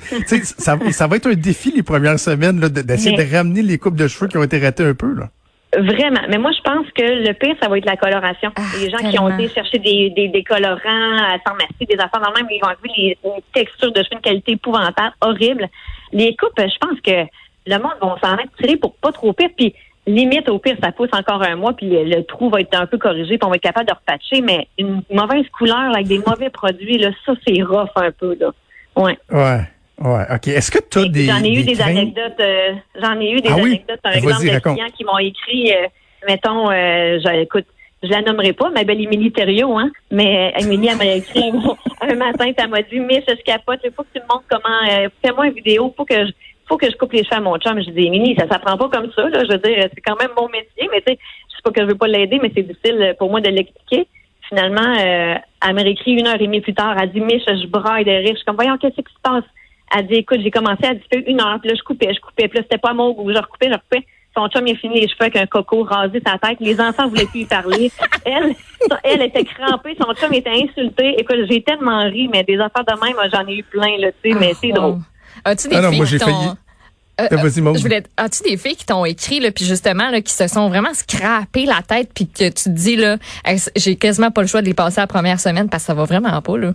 ça, 0.56 0.78
ça 0.92 1.06
va 1.08 1.16
être 1.16 1.26
un 1.26 1.34
défi 1.34 1.72
les 1.74 1.82
premières 1.82 2.20
semaines 2.20 2.60
d'essayer 2.60 3.16
de 3.16 3.36
ramener 3.36 3.62
les 3.62 3.78
coupes 3.78 3.96
de 3.96 4.06
cheveux 4.06 4.28
qui 4.28 4.36
ont 4.36 4.44
été 4.44 4.58
ratées 4.60 4.84
un 4.84 4.94
peu. 4.94 5.12
Là. 5.14 5.30
Vraiment. 5.76 6.20
Mais 6.30 6.38
moi, 6.38 6.50
je 6.52 6.62
pense 6.62 6.86
que 6.92 7.02
le 7.02 7.32
pire, 7.34 7.54
ça 7.60 7.68
va 7.68 7.76
être 7.76 7.84
la 7.84 7.96
coloration. 7.96 8.50
Ah, 8.56 8.62
les 8.80 8.88
gens 8.88 8.98
qui 8.98 9.18
ont 9.18 9.28
été 9.28 9.52
chercher 9.52 9.78
des, 9.78 10.10
des, 10.10 10.28
des 10.28 10.42
colorants 10.42 10.78
à 11.18 11.38
pharmacie, 11.44 11.86
des 11.86 11.98
affaires 11.98 12.20
dans 12.20 12.30
le 12.30 12.36
même, 12.36 12.46
ils 12.50 12.60
vont 12.60 12.68
avoir 12.68 12.96
les, 12.96 13.18
textures 13.52 13.92
de 13.92 14.02
cheveux 14.02 14.16
de 14.16 14.22
qualité 14.22 14.52
épouvantable, 14.52 15.14
horrible. 15.20 15.68
Les 16.12 16.34
coupes, 16.36 16.52
je 16.56 16.78
pense 16.78 16.98
que 17.02 17.28
le 17.66 17.78
monde 17.78 17.92
va 18.00 18.16
s'en 18.22 18.36
mettre 18.36 18.56
tiré 18.58 18.76
pour 18.76 18.94
pas 18.94 19.12
trop 19.12 19.34
pire. 19.34 19.50
Puis 19.56 19.74
limite, 20.06 20.48
au 20.48 20.58
pire, 20.58 20.76
ça 20.82 20.90
pousse 20.90 21.10
encore 21.12 21.42
un 21.42 21.56
mois, 21.56 21.74
puis 21.74 21.90
le, 21.90 22.22
trou 22.22 22.48
va 22.48 22.60
être 22.60 22.74
un 22.74 22.86
peu 22.86 22.96
corrigé, 22.96 23.36
puis 23.36 23.46
on 23.46 23.50
va 23.50 23.56
être 23.56 23.62
capable 23.62 23.88
de 23.88 23.94
repatcher. 23.94 24.40
Mais 24.40 24.68
une 24.78 25.02
mauvaise 25.12 25.44
couleur 25.50 25.94
avec 25.94 26.06
des 26.06 26.18
mauvais 26.26 26.48
produits, 26.48 26.96
là, 26.96 27.10
ça, 27.26 27.34
c'est 27.46 27.62
rough 27.62 27.90
un 27.96 28.10
peu. 28.10 28.34
Là. 28.40 28.52
Ouais. 28.96 29.18
Ouais. 29.30 29.60
Ouais, 30.00 30.24
OK. 30.32 30.48
Est-ce 30.48 30.70
que 30.70 30.78
tu 30.88 30.98
as 30.98 31.08
des. 31.08 31.26
J'en 31.26 31.42
ai 31.42 31.52
eu 31.52 31.62
des, 31.64 31.80
anecdotes. 31.80 32.40
Euh, 32.40 32.72
j'en 33.00 33.18
ai 33.20 33.32
eu 33.32 33.40
des 33.40 33.48
ah 33.50 33.54
anecdotes, 33.54 34.00
par 34.02 34.14
exemple, 34.14 34.44
de 34.44 34.58
clients 34.58 34.90
qui 34.96 35.04
m'ont 35.04 35.18
écrit, 35.18 35.72
euh, 35.72 35.86
mettons, 36.26 36.70
euh, 36.70 37.18
écoute, 37.40 37.66
je 38.02 38.08
la 38.08 38.22
nommerai 38.22 38.52
pas, 38.52 38.70
ma 38.70 38.84
belle 38.84 39.00
Émilie 39.00 39.32
Thériault, 39.32 39.76
hein, 39.76 39.90
mais 40.10 40.52
Émilie, 40.60 40.88
elle 40.88 40.98
m'a 40.98 41.06
écrit 41.06 41.50
un, 42.00 42.14
matin, 42.14 42.52
elle 42.56 42.68
m'a 42.68 42.82
dit, 42.82 43.00
mais 43.00 43.24
je 43.26 43.34
capote, 43.42 43.80
il 43.84 43.90
faut 43.90 44.04
que 44.04 44.08
tu 44.14 44.20
me 44.20 44.26
montres 44.32 44.44
comment, 44.48 44.88
euh, 44.88 45.08
fais-moi 45.24 45.48
une 45.48 45.54
vidéo, 45.54 45.92
faut 45.96 46.04
que 46.04 46.26
je, 46.26 46.32
faut 46.68 46.76
que 46.76 46.88
je 46.88 46.96
coupe 46.96 47.12
les 47.12 47.24
cheveux 47.24 47.36
à 47.36 47.40
mon 47.40 47.56
chum. 47.58 47.82
Je 47.82 47.90
dis, 47.90 48.06
Émilie, 48.06 48.36
ça 48.38 48.46
s'apprend 48.46 48.76
pas 48.76 48.88
comme 48.88 49.10
ça, 49.12 49.28
là. 49.28 49.42
Je 49.44 49.52
veux 49.52 49.58
dire, 49.58 49.88
c'est 49.92 50.00
quand 50.00 50.20
même 50.20 50.30
mon 50.36 50.48
métier, 50.48 50.88
mais 50.92 51.00
tu 51.00 51.12
sais, 51.12 51.18
je 51.48 51.56
sais 51.56 51.62
pas 51.64 51.70
que 51.72 51.82
je 51.82 51.86
veux 51.86 51.96
pas 51.96 52.06
l'aider, 52.06 52.38
mais 52.40 52.52
c'est 52.54 52.62
difficile 52.62 53.16
pour 53.18 53.30
moi 53.30 53.40
de 53.40 53.48
l'expliquer. 53.48 54.06
Finalement, 54.48 54.96
euh, 54.96 55.34
elle 55.66 55.74
m'a 55.74 55.82
écrit 55.82 56.12
une 56.12 56.26
heure 56.26 56.40
et 56.40 56.46
demie 56.46 56.60
plus 56.60 56.74
tard, 56.74 56.96
elle 57.00 57.10
dit, 57.10 57.20
Mich, 57.20 57.42
je 57.46 57.66
braille 57.66 58.04
de 58.04 58.10
rire. 58.10 58.30
Je 58.30 58.36
suis 58.36 58.44
comme, 58.44 58.56
voyons, 58.56 58.78
qu'est-ce 58.78 58.94
qui 58.94 59.02
se 59.02 59.20
passe? 59.22 59.44
Elle 59.96 60.06
dit, 60.06 60.14
écoute, 60.14 60.40
j'ai 60.42 60.50
commencé 60.50 60.84
à 60.84 60.94
dire 60.94 61.22
une 61.26 61.40
heure, 61.40 61.58
puis 61.60 61.70
là, 61.70 61.76
je 61.76 61.82
coupais, 61.82 62.12
je 62.14 62.20
coupais, 62.20 62.48
puis 62.48 62.58
là, 62.58 62.64
c'était 62.64 62.78
pas 62.78 62.92
mon 62.92 63.12
goût. 63.12 63.32
Je 63.32 63.38
recoupais, 63.38 63.68
je 63.68 63.74
recoupais. 63.74 64.04
Son 64.36 64.46
chum, 64.48 64.66
il 64.66 64.74
a 64.74 64.76
fini 64.76 65.00
les 65.00 65.08
cheveux 65.08 65.22
avec 65.22 65.36
un 65.36 65.46
coco 65.46 65.82
rasé 65.82 66.22
sa 66.24 66.38
tête. 66.38 66.58
Les 66.60 66.80
enfants 66.80 67.08
voulaient 67.08 67.26
plus 67.26 67.40
y 67.40 67.44
parler. 67.44 67.90
Elle, 68.24 68.54
elle 69.02 69.22
était 69.22 69.44
crampée. 69.44 69.96
Son 70.00 70.14
chum 70.14 70.32
était 70.32 70.50
insulté. 70.50 71.14
Écoute, 71.18 71.38
j'ai 71.50 71.62
tellement 71.62 72.04
ri, 72.04 72.28
mais 72.32 72.44
des 72.44 72.58
affaires 72.60 72.84
de 72.84 73.04
même, 73.04 73.16
j'en 73.32 73.46
ai 73.46 73.56
eu 73.56 73.62
plein, 73.64 73.96
là, 73.98 74.08
tu 74.22 74.30
sais, 74.30 74.38
mais 74.38 74.52
c'est 74.60 74.70
ah, 74.72 74.78
drôle. 74.78 74.98
As-tu 75.44 75.68
des 75.68 75.76
ah 75.76 75.80
non, 75.80 75.92
moi, 75.92 76.04
j'ai 76.04 76.18
failli... 76.18 76.34
Euh, 77.20 77.26
euh, 77.32 77.50
je 77.50 77.80
voulais, 77.82 78.04
as-tu 78.16 78.44
des 78.44 78.56
filles 78.56 78.76
qui 78.76 78.86
t'ont 78.86 79.04
écrit 79.04 79.40
là, 79.40 79.50
puis 79.50 79.64
justement 79.64 80.08
là, 80.08 80.20
qui 80.20 80.32
se 80.32 80.46
sont 80.46 80.68
vraiment 80.68 80.94
scrappées 80.94 81.64
la 81.64 81.82
tête, 81.82 82.10
puis 82.14 82.28
que 82.28 82.44
tu 82.44 82.52
te 82.52 82.68
dis 82.68 82.94
là, 82.94 83.16
j'ai 83.74 83.96
quasiment 83.96 84.30
pas 84.30 84.42
le 84.42 84.46
choix 84.46 84.62
de 84.62 84.66
les 84.66 84.74
passer 84.74 85.00
la 85.00 85.08
première 85.08 85.40
semaine 85.40 85.68
parce 85.68 85.82
que 85.82 85.86
ça 85.88 85.94
va 85.94 86.04
vraiment 86.04 86.40
pas 86.40 86.56
là? 86.56 86.74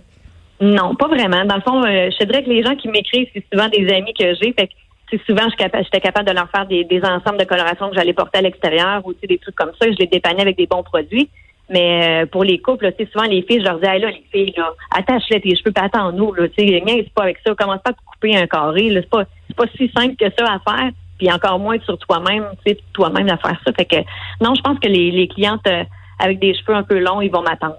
Non, 0.60 0.94
pas 0.94 1.08
vraiment. 1.08 1.44
Dans 1.44 1.56
le 1.56 1.62
fond, 1.62 1.82
euh, 1.84 2.10
je 2.10 2.24
dirais 2.24 2.44
que 2.44 2.50
les 2.50 2.62
gens 2.62 2.76
qui 2.76 2.88
m'écrivent, 2.88 3.28
c'est 3.34 3.44
souvent 3.52 3.68
des 3.68 3.88
amis 3.92 4.14
que 4.14 4.34
j'ai. 4.34 4.52
Fait 4.52 4.68
que 4.68 5.18
souvent, 5.26 5.48
j'étais 5.58 6.00
capable 6.00 6.28
de 6.28 6.34
leur 6.34 6.48
faire 6.50 6.66
des, 6.66 6.86
ensembles 7.02 7.38
de 7.38 7.44
coloration 7.44 7.90
que 7.90 7.96
j'allais 7.96 8.12
porter 8.12 8.38
à 8.38 8.42
l'extérieur 8.42 9.02
ou 9.04 9.14
des 9.14 9.38
trucs 9.38 9.54
comme 9.54 9.72
ça. 9.80 9.90
Je 9.90 9.96
les 9.98 10.06
dépannais 10.06 10.42
avec 10.42 10.56
des 10.56 10.66
bons 10.66 10.82
produits. 10.82 11.28
Mais 11.70 12.24
euh, 12.24 12.26
pour 12.26 12.44
les 12.44 12.58
couples, 12.58 12.92
c'est 12.98 13.10
souvent 13.10 13.24
les 13.24 13.42
filles, 13.42 13.60
je 13.60 13.64
leur 13.64 13.78
dis, 13.78 13.86
hey, 13.86 14.00
là, 14.00 14.10
les 14.10 14.24
filles, 14.30 14.52
là, 14.56 14.70
attache-les 14.94 15.40
tes 15.40 15.56
cheveux, 15.56 15.72
pas 15.72 15.84
attends-nous, 15.84 16.34
là, 16.34 16.46
tu 16.48 16.66
sais, 16.66 16.82
c'est 16.86 17.14
pas 17.14 17.22
avec 17.22 17.38
ça, 17.44 17.54
commence 17.54 17.80
pas 17.80 17.90
à 17.90 17.92
te 17.94 18.00
couper 18.04 18.36
un 18.36 18.46
carré, 18.46 18.90
c'est 18.92 19.08
pas, 19.08 19.24
c'est 19.48 19.56
pas 19.56 19.64
si 19.74 19.90
simple 19.96 20.14
que 20.16 20.26
ça 20.36 20.44
à 20.44 20.58
faire, 20.58 20.90
puis 21.18 21.32
encore 21.32 21.58
moins 21.58 21.78
sur 21.80 21.96
toi-même, 21.96 22.44
tu 22.66 22.72
sais, 22.72 22.78
toi-même 22.92 23.30
à 23.30 23.38
faire 23.38 23.58
ça. 23.64 23.72
Fait 23.72 23.86
que, 23.86 23.96
non, 24.42 24.54
je 24.54 24.60
pense 24.60 24.78
que 24.78 24.88
les, 24.88 25.10
les 25.10 25.26
clientes 25.26 25.66
euh, 25.66 25.84
avec 26.18 26.38
des 26.38 26.52
cheveux 26.52 26.76
un 26.76 26.82
peu 26.82 26.98
longs, 26.98 27.22
ils 27.22 27.30
vont 27.30 27.42
m'attendre. 27.42 27.76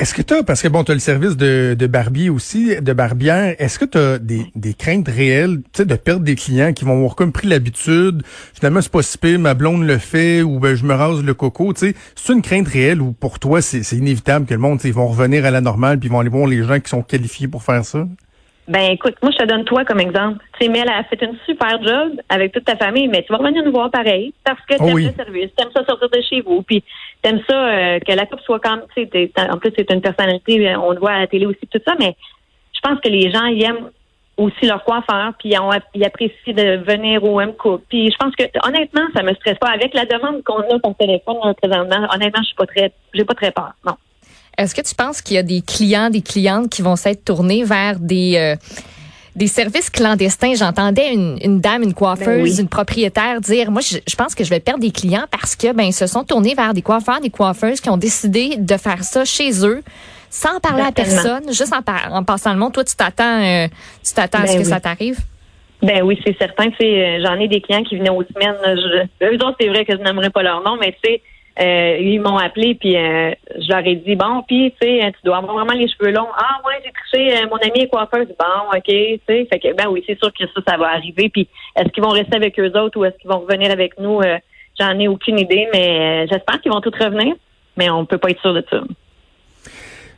Est-ce 0.00 0.14
que 0.14 0.22
tu 0.22 0.32
as, 0.32 0.42
parce 0.42 0.62
que 0.62 0.68
bon, 0.68 0.82
tu 0.82 0.92
as 0.92 0.94
le 0.94 1.00
service 1.00 1.36
de, 1.36 1.76
de 1.78 1.86
barbier 1.86 2.30
aussi, 2.30 2.74
de 2.74 2.92
barbière, 2.94 3.54
est-ce 3.58 3.78
que 3.78 3.84
tu 3.84 3.98
as 3.98 4.18
des, 4.18 4.46
des 4.54 4.72
craintes 4.72 5.06
réelles 5.08 5.60
de 5.78 5.94
perdre 5.94 6.24
des 6.24 6.36
clients 6.36 6.72
qui 6.72 6.86
vont 6.86 6.96
avoir 6.96 7.14
comme 7.16 7.32
pris 7.32 7.46
l'habitude, 7.46 8.22
finalement 8.54 8.80
c'est 8.80 8.90
pas 8.90 9.02
si 9.02 9.18
pire, 9.18 9.38
ma 9.38 9.52
blonde 9.52 9.84
le 9.84 9.98
fait, 9.98 10.40
ou 10.40 10.58
ben, 10.58 10.74
je 10.74 10.86
me 10.86 10.94
rase 10.94 11.22
le 11.22 11.34
coco, 11.34 11.74
tu 11.74 11.88
sais, 11.88 11.94
c'est 12.16 12.32
une 12.32 12.40
crainte 12.40 12.68
réelle 12.68 13.02
ou 13.02 13.12
pour 13.12 13.38
toi 13.38 13.60
c'est 13.60 13.92
inévitable 13.92 14.46
que 14.46 14.54
le 14.54 14.60
monde, 14.60 14.80
ils 14.84 14.92
vont 14.94 15.06
revenir 15.06 15.44
à 15.44 15.50
la 15.50 15.60
normale 15.60 15.98
puis 15.98 16.08
ils 16.08 16.12
vont 16.12 16.20
aller 16.20 16.30
voir 16.30 16.46
les 16.46 16.62
gens 16.62 16.80
qui 16.80 16.88
sont 16.88 17.02
qualifiés 17.02 17.46
pour 17.46 17.62
faire 17.62 17.84
ça? 17.84 18.08
Ben 18.70 18.92
écoute, 18.92 19.16
moi 19.20 19.32
je 19.32 19.38
te 19.38 19.48
donne 19.48 19.64
toi 19.64 19.84
comme 19.84 19.98
exemple. 19.98 20.44
Tu 20.56 20.64
sais, 20.64 20.72
elle 20.72 20.88
a 20.88 21.02
fait 21.02 21.20
une 21.22 21.36
super 21.44 21.82
job 21.82 22.12
avec 22.28 22.52
toute 22.52 22.64
ta 22.64 22.76
famille, 22.76 23.08
mais 23.08 23.24
tu 23.24 23.32
vas 23.32 23.38
revenir 23.38 23.64
nous 23.64 23.72
voir 23.72 23.90
pareil 23.90 24.32
parce 24.44 24.60
que 24.60 24.76
oh 24.78 24.96
le 24.96 25.10
service, 25.10 25.50
tu 25.56 25.64
aimes 25.64 25.72
ça 25.74 25.84
sortir 25.84 26.08
de 26.08 26.20
chez 26.22 26.40
vous, 26.40 26.62
puis 26.62 26.84
tu 27.20 27.28
aimes 27.28 27.40
ça 27.48 27.56
euh, 27.56 27.98
que 27.98 28.12
la 28.12 28.26
coupe 28.26 28.38
soit 28.42 28.60
comme, 28.60 28.82
tu 28.94 29.08
sais, 29.12 29.32
en 29.36 29.58
plus 29.58 29.72
c'est 29.76 29.90
une 29.90 30.00
personnalité, 30.00 30.70
euh, 30.70 30.78
on 30.78 30.92
le 30.92 31.00
voit 31.00 31.10
à 31.10 31.18
la 31.18 31.26
télé 31.26 31.46
aussi 31.46 31.66
tout 31.68 31.80
ça, 31.84 31.96
mais 31.98 32.14
je 32.72 32.78
pense 32.80 33.00
que 33.00 33.08
les 33.08 33.32
gens 33.32 33.46
ils 33.46 33.64
aiment 33.64 33.90
aussi 34.36 34.66
leur 34.66 34.84
coiffeur, 34.84 35.32
puis 35.36 35.52
ils, 35.94 36.04
apprécient 36.04 36.54
de 36.54 36.76
venir 36.84 37.24
au 37.24 37.40
M 37.40 37.54
Coupe. 37.54 37.82
Puis 37.88 38.08
je 38.08 38.16
pense 38.18 38.36
que 38.36 38.44
honnêtement, 38.64 39.08
ça 39.16 39.24
me 39.24 39.34
stresse 39.34 39.58
pas 39.58 39.70
avec 39.70 39.94
la 39.94 40.04
demande 40.04 40.44
qu'on 40.44 40.60
a 40.60 40.78
ton 40.78 40.94
téléphone 40.94 41.38
présentement. 41.60 42.06
Honnêtement, 42.14 42.42
je 42.42 42.46
suis 42.46 42.56
pas 42.56 42.66
très, 42.66 42.92
j'ai 43.14 43.24
pas 43.24 43.34
très 43.34 43.50
peur, 43.50 43.72
non. 43.84 43.94
Est-ce 44.58 44.74
que 44.74 44.82
tu 44.82 44.94
penses 44.94 45.22
qu'il 45.22 45.36
y 45.36 45.38
a 45.38 45.42
des 45.42 45.62
clients, 45.62 46.10
des 46.10 46.22
clientes 46.22 46.68
qui 46.70 46.82
vont 46.82 46.96
s'être 46.96 47.24
tournés 47.24 47.64
vers 47.64 47.98
des 47.98 48.36
euh, 48.36 48.56
des 49.36 49.46
services 49.46 49.90
clandestins? 49.90 50.54
J'entendais 50.54 51.12
une, 51.14 51.60
dame, 51.60 51.82
une 51.82 51.94
coiffeuse, 51.94 52.56
ben 52.56 52.62
une 52.62 52.68
propriétaire 52.68 53.40
dire, 53.40 53.70
moi, 53.70 53.80
je, 53.80 54.16
pense 54.16 54.34
que 54.34 54.44
je 54.44 54.50
vais 54.50 54.60
perdre 54.60 54.80
des 54.80 54.90
clients 54.90 55.26
parce 55.30 55.56
que 55.56 55.72
ben 55.72 55.84
ils 55.84 55.92
se 55.92 56.06
sont 56.06 56.24
tournés 56.24 56.54
vers 56.54 56.74
des 56.74 56.82
coiffeurs, 56.82 57.20
des 57.20 57.30
coiffeuses 57.30 57.80
qui 57.80 57.90
ont 57.90 57.96
décidé 57.96 58.56
de 58.58 58.76
faire 58.76 59.02
ça 59.04 59.24
chez 59.24 59.64
eux 59.64 59.82
sans 60.30 60.60
parler 60.60 60.82
à 60.82 60.92
personne, 60.92 61.48
juste 61.48 61.72
en, 61.72 62.14
en, 62.14 62.22
passant 62.22 62.52
le 62.52 62.58
monde. 62.58 62.72
Toi, 62.72 62.84
tu 62.84 62.94
t'attends, 62.94 63.42
euh, 63.42 63.66
tu 64.04 64.14
t'attends 64.14 64.38
à 64.38 64.46
ce 64.46 64.52
ben 64.52 64.62
que 64.62 64.68
ça 64.68 64.78
t'arrive? 64.78 65.18
Ben 65.82 66.02
oui, 66.02 66.20
c'est 66.24 66.36
certain. 66.38 66.68
Euh, 66.68 67.18
j'en 67.24 67.34
ai 67.34 67.48
des 67.48 67.60
clients 67.60 67.82
qui 67.82 67.96
venaient 67.96 68.10
aux 68.10 68.22
semaines. 68.22 68.56
Je, 68.64 69.26
eux 69.26 69.34
autres, 69.44 69.56
c'est 69.60 69.68
vrai 69.68 69.84
que 69.84 69.92
je 69.92 70.02
n'aimerais 70.02 70.30
pas 70.30 70.42
leur 70.42 70.62
nom, 70.62 70.76
mais 70.78 70.92
tu 70.92 71.10
sais, 71.10 71.22
euh, 71.58 71.96
ils 72.00 72.20
m'ont 72.20 72.36
appelé 72.36 72.74
puis 72.74 72.96
euh, 72.96 73.32
je 73.58 73.68
leur 73.68 73.84
ai 73.86 73.96
dit 73.96 74.14
bon 74.14 74.42
puis 74.46 74.72
tu 74.80 74.86
sais 74.86 75.12
tu 75.12 75.18
dois 75.24 75.38
avoir 75.38 75.54
vraiment 75.54 75.72
les 75.72 75.88
cheveux 75.88 76.12
longs. 76.12 76.28
Ah 76.36 76.60
ouais 76.66 76.80
j'ai 76.84 76.92
triché 76.92 77.42
euh, 77.42 77.48
mon 77.48 77.56
ami 77.56 77.82
est 77.82 77.88
coiffeur. 77.88 78.24
Bon 78.26 78.76
ok 78.76 78.84
tu 78.86 79.20
sais. 79.28 79.48
Fait 79.50 79.58
que 79.58 79.74
ben 79.74 79.88
oui 79.88 80.04
c'est 80.06 80.18
sûr 80.18 80.32
que 80.32 80.44
ça 80.46 80.60
ça 80.66 80.76
va 80.76 80.88
arriver. 80.90 81.28
Puis 81.28 81.48
est-ce 81.76 81.88
qu'ils 81.88 82.02
vont 82.02 82.10
rester 82.10 82.36
avec 82.36 82.58
eux 82.60 82.72
autres 82.78 82.98
ou 82.98 83.04
est-ce 83.04 83.16
qu'ils 83.18 83.30
vont 83.30 83.40
revenir 83.40 83.70
avec 83.70 83.98
nous? 83.98 84.20
J'en 84.78 84.98
ai 84.98 85.08
aucune 85.08 85.38
idée 85.38 85.68
mais 85.72 86.26
j'espère 86.28 86.60
qu'ils 86.60 86.72
vont 86.72 86.80
tous 86.80 86.94
revenir 86.98 87.34
mais 87.76 87.90
on 87.90 88.04
peut 88.06 88.18
pas 88.18 88.30
être 88.30 88.40
sûr 88.40 88.54
de 88.54 88.64
ça 88.70 88.82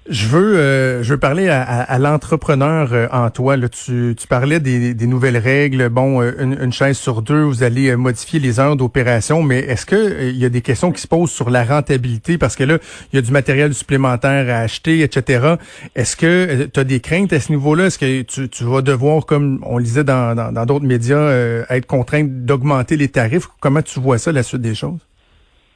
je 0.09 0.27
veux, 0.27 0.59
euh, 0.59 1.03
je 1.05 1.13
veux 1.13 1.19
parler 1.19 1.49
à, 1.49 1.63
à, 1.63 1.99
l'entrepreneur 1.99 2.93
euh, 2.93 3.07
en 3.13 3.31
toi. 3.31 3.57
Là, 3.57 3.69
tu, 3.69 4.15
tu 4.19 4.27
parlais 4.27 4.59
des, 4.59 4.95
des 4.95 5.07
nouvelles 5.07 5.37
règles. 5.39 5.89
Bon, 5.91 6.21
euh, 6.21 6.33
une, 6.41 6.59
une, 6.61 6.73
chaise 6.73 6.99
sur 6.99 7.23
deux, 7.23 7.43
vous 7.43 7.63
allez 7.63 7.95
modifier 7.95 8.41
les 8.41 8.59
heures 8.59 8.75
d'opération, 8.75 9.43
mais 9.45 9.61
est-ce 9.61 9.87
que 9.87 10.29
il 10.29 10.37
y 10.37 10.45
a 10.45 10.49
des 10.49 10.61
questions 10.61 10.91
qui 10.91 11.01
se 11.01 11.07
posent 11.07 11.31
sur 11.31 11.51
la 11.51 11.63
rentabilité? 11.63 12.37
Parce 12.37 12.57
que 12.57 12.65
là, 12.65 12.79
il 13.13 13.17
y 13.17 13.19
a 13.19 13.23
du 13.23 13.31
matériel 13.31 13.75
supplémentaire 13.75 14.53
à 14.53 14.61
acheter, 14.61 15.03
etc. 15.03 15.55
Est-ce 15.95 16.17
que 16.17 16.65
tu 16.65 16.81
as 16.81 16.85
des 16.85 16.99
craintes 16.99 17.33
à 17.33 17.39
ce 17.39 17.53
niveau-là? 17.53 17.87
Est-ce 17.87 17.99
que 17.99 18.23
tu, 18.23 18.49
tu, 18.49 18.65
vas 18.65 18.83
devoir, 18.83 19.25
comme 19.25 19.61
on 19.65 19.79
lisait 19.79 20.05
dans 20.05 20.35
d'autres 20.35 20.81
dans, 20.81 20.81
médias, 20.81 21.31
être 21.71 21.87
contraint 21.87 22.25
d'augmenter 22.25 22.97
les 22.97 23.09
tarifs? 23.09 23.49
Comment 23.61 23.83
tu 23.83 24.01
vois 24.01 24.19
ça, 24.19 24.33
la 24.33 24.43
suite 24.43 24.63
des 24.63 24.75
choses? 24.75 24.99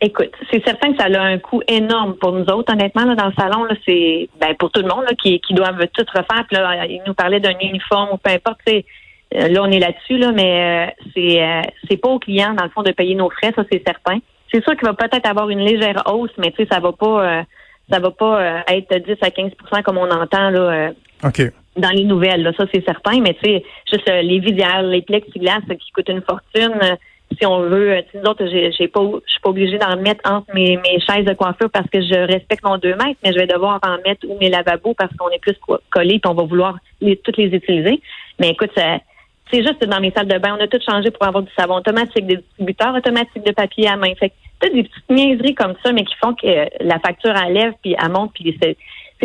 Écoute, 0.00 0.32
c'est 0.50 0.62
certain 0.62 0.92
que 0.92 0.98
ça 0.98 1.06
a 1.06 1.22
un 1.22 1.38
coût 1.38 1.62
énorme 1.68 2.16
pour 2.16 2.32
nous 2.32 2.44
autres, 2.44 2.72
honnêtement, 2.72 3.04
là, 3.04 3.14
dans 3.14 3.26
le 3.26 3.32
salon. 3.32 3.64
Là, 3.64 3.74
c'est 3.86 4.28
ben, 4.38 4.54
pour 4.58 4.70
tout 4.70 4.82
le 4.82 4.88
monde 4.88 5.04
là, 5.04 5.14
qui, 5.14 5.40
qui 5.40 5.54
doivent 5.54 5.86
tout 5.94 6.04
refaire. 6.08 6.44
Puis 6.48 6.56
là, 6.56 6.84
il 6.86 7.00
nous 7.06 7.14
parlait 7.14 7.40
d'un 7.40 7.58
uniforme 7.60 8.10
ou 8.12 8.18
peu 8.18 8.30
importe. 8.30 8.60
Euh, 8.68 9.48
là, 9.48 9.62
on 9.62 9.70
est 9.70 9.78
là-dessus, 9.78 10.18
là, 10.18 10.32
mais 10.32 10.88
euh, 10.88 11.02
c'est 11.14 11.42
euh, 11.42 11.62
c'est 11.88 11.96
pas 11.96 12.10
aux 12.10 12.18
clients, 12.18 12.52
dans 12.52 12.64
le 12.64 12.70
fond, 12.70 12.82
de 12.82 12.92
payer 12.92 13.14
nos 13.14 13.30
frais, 13.30 13.52
ça 13.56 13.64
c'est 13.72 13.82
certain. 13.84 14.18
C'est 14.52 14.62
sûr 14.62 14.76
qu'il 14.76 14.86
va 14.86 14.94
peut-être 14.94 15.26
avoir 15.26 15.48
une 15.48 15.60
légère 15.60 16.02
hausse, 16.06 16.30
mais 16.38 16.52
tu 16.52 16.62
sais, 16.62 16.68
ça 16.70 16.78
va 16.78 16.92
pas 16.92 17.44
ça 17.90 17.98
va 17.98 18.10
pas 18.10 18.64
être 18.68 18.94
10 18.96 19.16
à 19.20 19.28
15% 19.30 19.82
comme 19.82 19.98
on 19.98 20.10
entend 20.10 20.50
là. 20.50 20.92
Dans 21.76 21.90
les 21.90 22.04
nouvelles, 22.04 22.42
là, 22.42 22.52
ça 22.56 22.64
c'est 22.72 22.84
certain, 22.84 23.20
mais 23.20 23.34
tu 23.34 23.50
sais, 23.50 23.64
juste 23.90 24.08
les 24.08 24.38
visières, 24.38 24.82
les 24.82 25.02
plexiglas 25.02 25.60
qui 25.68 25.90
coûtent 25.90 26.08
une 26.08 26.22
fortune 26.22 26.96
si 27.38 27.44
on 27.44 27.60
veut, 27.60 27.92
euh, 27.92 28.02
nous 28.14 28.22
autres, 28.22 28.46
j'ai, 28.46 28.88
pas, 28.88 29.00
je 29.02 29.30
suis 29.30 29.40
pas 29.40 29.50
obligée 29.50 29.78
d'en 29.78 29.96
mettre 29.96 30.30
entre 30.30 30.46
mes, 30.54 30.76
mes 30.76 31.00
chaises 31.00 31.24
de 31.24 31.34
coiffure 31.34 31.70
parce 31.70 31.88
que 31.90 32.00
je 32.00 32.26
respecte 32.26 32.64
mon 32.64 32.78
deux 32.78 32.94
mètres, 32.94 33.18
mais 33.24 33.32
je 33.32 33.38
vais 33.38 33.46
devoir 33.46 33.80
en 33.82 33.96
mettre 34.06 34.26
ou 34.28 34.38
mes 34.38 34.48
lavabos 34.48 34.94
parce 34.94 35.14
qu'on 35.16 35.28
est 35.30 35.40
plus 35.40 35.56
collés 35.90 36.14
et 36.14 36.28
on 36.28 36.34
va 36.34 36.44
vouloir 36.44 36.78
les, 37.00 37.16
toutes 37.16 37.36
les 37.36 37.46
utiliser. 37.46 38.00
Mais 38.38 38.50
écoute, 38.50 38.70
c'est 38.76 39.62
juste 39.62 39.84
dans 39.84 40.00
mes 40.00 40.12
salles 40.12 40.28
de 40.28 40.38
bain, 40.38 40.56
on 40.58 40.62
a 40.62 40.68
tout 40.68 40.78
changé 40.88 41.10
pour 41.10 41.26
avoir 41.26 41.42
du 41.42 41.52
savon 41.56 41.76
automatique, 41.76 42.26
des 42.26 42.36
distributeurs 42.36 42.94
automatiques 42.94 43.44
de 43.44 43.52
papier 43.52 43.88
à 43.88 43.96
main. 43.96 44.14
Fait 44.18 44.30
que 44.60 44.72
des 44.72 44.84
petites 44.84 45.10
niaiseries 45.10 45.54
comme 45.54 45.74
ça, 45.84 45.92
mais 45.92 46.04
qui 46.04 46.14
font 46.16 46.34
que 46.34 46.68
la 46.80 46.98
facture 47.00 47.34
enlève 47.34 47.72
puis 47.82 47.96
elle 48.00 48.10
monte 48.10 48.32
puis 48.34 48.56
c'est, 48.60 48.76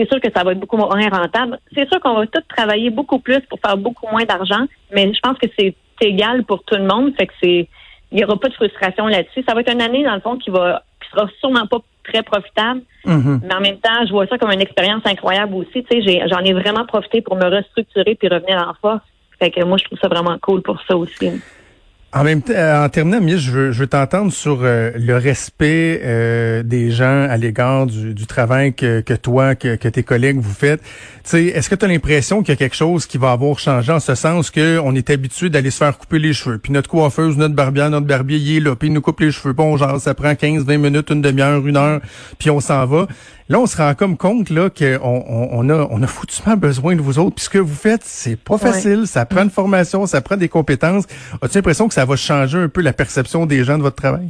sûr 0.08 0.20
que 0.20 0.29
ça 0.36 0.43
va 0.43 0.51
être 0.51 0.60
beaucoup 0.60 0.77
moins 0.77 1.10
rentable. 1.10 1.60
C'est 1.75 1.88
sûr 1.89 2.00
qu'on 2.01 2.15
va 2.15 2.27
tout 2.27 2.41
travailler 2.48 2.89
beaucoup 2.89 3.20
plus 3.20 3.39
pour 3.41 3.60
faire 3.60 3.77
beaucoup 3.77 4.08
moins 4.08 4.24
d'argent, 4.24 4.65
mais 4.91 5.12
je 5.13 5.20
pense 5.22 5.38
que 5.38 5.48
c'est 5.58 5.75
égal 6.01 6.43
pour 6.43 6.63
tout 6.63 6.75
le 6.75 6.86
monde. 6.86 7.13
Fait 7.17 7.27
que 7.27 7.34
c'est 7.41 7.67
il 8.12 8.18
n'y 8.18 8.24
aura 8.24 8.38
pas 8.38 8.50
de 8.50 8.53
frustration 8.53 9.08
là-dessus. 9.08 9.44
Ça 9.48 9.53
va 9.53 9.62
être 9.62 9.72
une 9.72 9.82
année, 9.82 10.03
dans 10.03 10.15
le 10.15 10.22
fond, 10.22 10.38
qui 10.38 10.50
va 10.50 10.84
qui 11.01 11.10
sera 11.10 11.27
sûrement 11.39 11.68
pas 11.68 11.80
très 12.03 12.24
profitable. 12.24 12.82
Mm-hmm. 13.06 13.39
Mais 13.44 13.56
en 13.56 13.62
même 13.62 13.77
temps, 13.77 14.06
je 14.06 14.12
vois 14.12 14.27
ça 14.27 14.38
comme 14.38 14.51
une 14.51 14.62
expérience 14.62 15.01
incroyable 15.06 15.56
aussi. 15.56 15.84
Tu 15.84 16.01
sais, 16.03 16.27
j'en 16.27 16.39
ai, 16.39 16.53
vraiment 16.53 16.86
profité 16.86 17.22
pour 17.22 17.36
me 17.36 17.46
restructurer 17.46 18.15
puis 18.15 18.27
revenir 18.27 18.58
en 18.58 18.74
force. 18.82 19.03
Fait 19.39 19.50
que 19.50 19.63
moi, 19.63 19.77
je 19.77 19.86
trouve 19.86 20.00
ça 20.00 20.08
vraiment 20.08 20.38
cool 20.41 20.62
pour 20.62 20.80
ça 20.88 20.96
aussi. 20.96 21.41
En 22.13 22.25
même 22.25 22.41
temps, 22.41 22.51
euh, 22.53 22.86
en 22.86 22.89
terminant, 22.89 23.25
je 23.38 23.51
veux, 23.51 23.72
je 23.72 23.80
veux 23.80 23.88
t'entendre 23.88 24.34
sur 24.34 24.60
euh, 24.63 24.91
le 24.96 25.15
respect 25.15 26.01
euh, 26.03 26.62
des 26.62 26.91
gens 26.91 27.25
à 27.30 27.38
l'égard 27.38 27.86
du, 27.86 28.13
du, 28.13 28.27
travail 28.27 28.74
que, 28.74 29.00
que 29.00 29.13
toi, 29.13 29.56
que, 29.56 29.77
que, 29.77 29.88
tes 29.88 30.03
collègues 30.03 30.38
vous 30.38 30.53
faites. 30.53 30.82
Est-ce 31.32 31.70
que 31.70 31.75
tu 31.75 31.86
as 31.86 31.88
l'impression 31.88 32.41
qu'il 32.41 32.50
y 32.50 32.51
a 32.51 32.58
quelque 32.58 32.75
chose 32.75 33.06
qui 33.06 33.18
va 33.18 33.32
avoir 33.32 33.58
changé 33.60 33.94
en 33.94 34.01
ce 34.01 34.15
sens 34.15 34.51
qu'on 34.51 34.94
est 34.94 35.10
habitué 35.10 35.50
d'aller 35.50 35.72
se 35.72 35.77
faire 35.77 35.98
couper 35.98 36.20
les 36.20 36.34
cheveux, 36.34 36.58
puis 36.58 36.74
notre 36.74 36.89
coiffeuse, 36.89 37.38
notre 37.38 37.56
barbier, 37.56 37.88
notre 37.88 38.08
barbier, 38.08 38.38
il 38.39 38.58
est 38.58 38.60
là, 38.60 38.75
puis 38.75 38.89
il 38.89 38.94
nous 38.94 39.01
coupe 39.01 39.22
les 39.22 39.32
cheveux. 39.32 39.53
Bon, 39.53 39.77
genre, 39.77 40.01
ça 40.01 40.13
prend 40.13 40.36
15, 40.36 40.65
20 40.65 40.77
minutes, 40.80 41.12
une 41.12 41.22
demi-heure, 41.22 41.65
une 41.65 41.77
heure, 41.77 42.01
puis 42.38 42.50
on 42.50 42.60
s'en 42.60 42.86
va. 42.88 43.08
Là, 43.51 43.60
on 43.60 43.65
se 43.65 43.75
rend 43.75 43.96
comme 43.96 44.15
compte 44.15 44.50
là 44.50 44.70
qu'on 44.70 44.96
on, 45.03 45.50
on, 45.51 45.70
a 45.70 45.86
on 45.91 46.01
a 46.01 46.08
foutument 46.08 46.55
besoin 46.55 46.96
de 46.96 47.01
vous 47.01 47.20
autres. 47.20 47.36
Puis 47.36 47.43
ce 47.43 47.50
que 47.50 47.58
vous 47.58 47.75
faites, 47.75 48.01
c'est 48.01 48.41
pas 48.41 48.58
facile. 48.58 49.08
Ça 49.08 49.25
prend 49.25 49.43
une 49.43 49.50
formation, 49.50 50.05
ça 50.05 50.22
prend 50.22 50.38
des 50.38 50.48
compétences. 50.48 51.03
As-tu 51.41 51.58
l'impression 51.58 51.89
que 51.89 51.93
ça 51.93 52.05
va 52.05 52.15
changer 52.15 52.58
un 52.58 52.70
peu 52.70 52.79
la 52.79 52.93
perception 52.93 53.46
des 53.46 53.65
gens 53.65 53.77
de 53.77 53.84
votre 53.84 53.98
travail? 53.98 54.29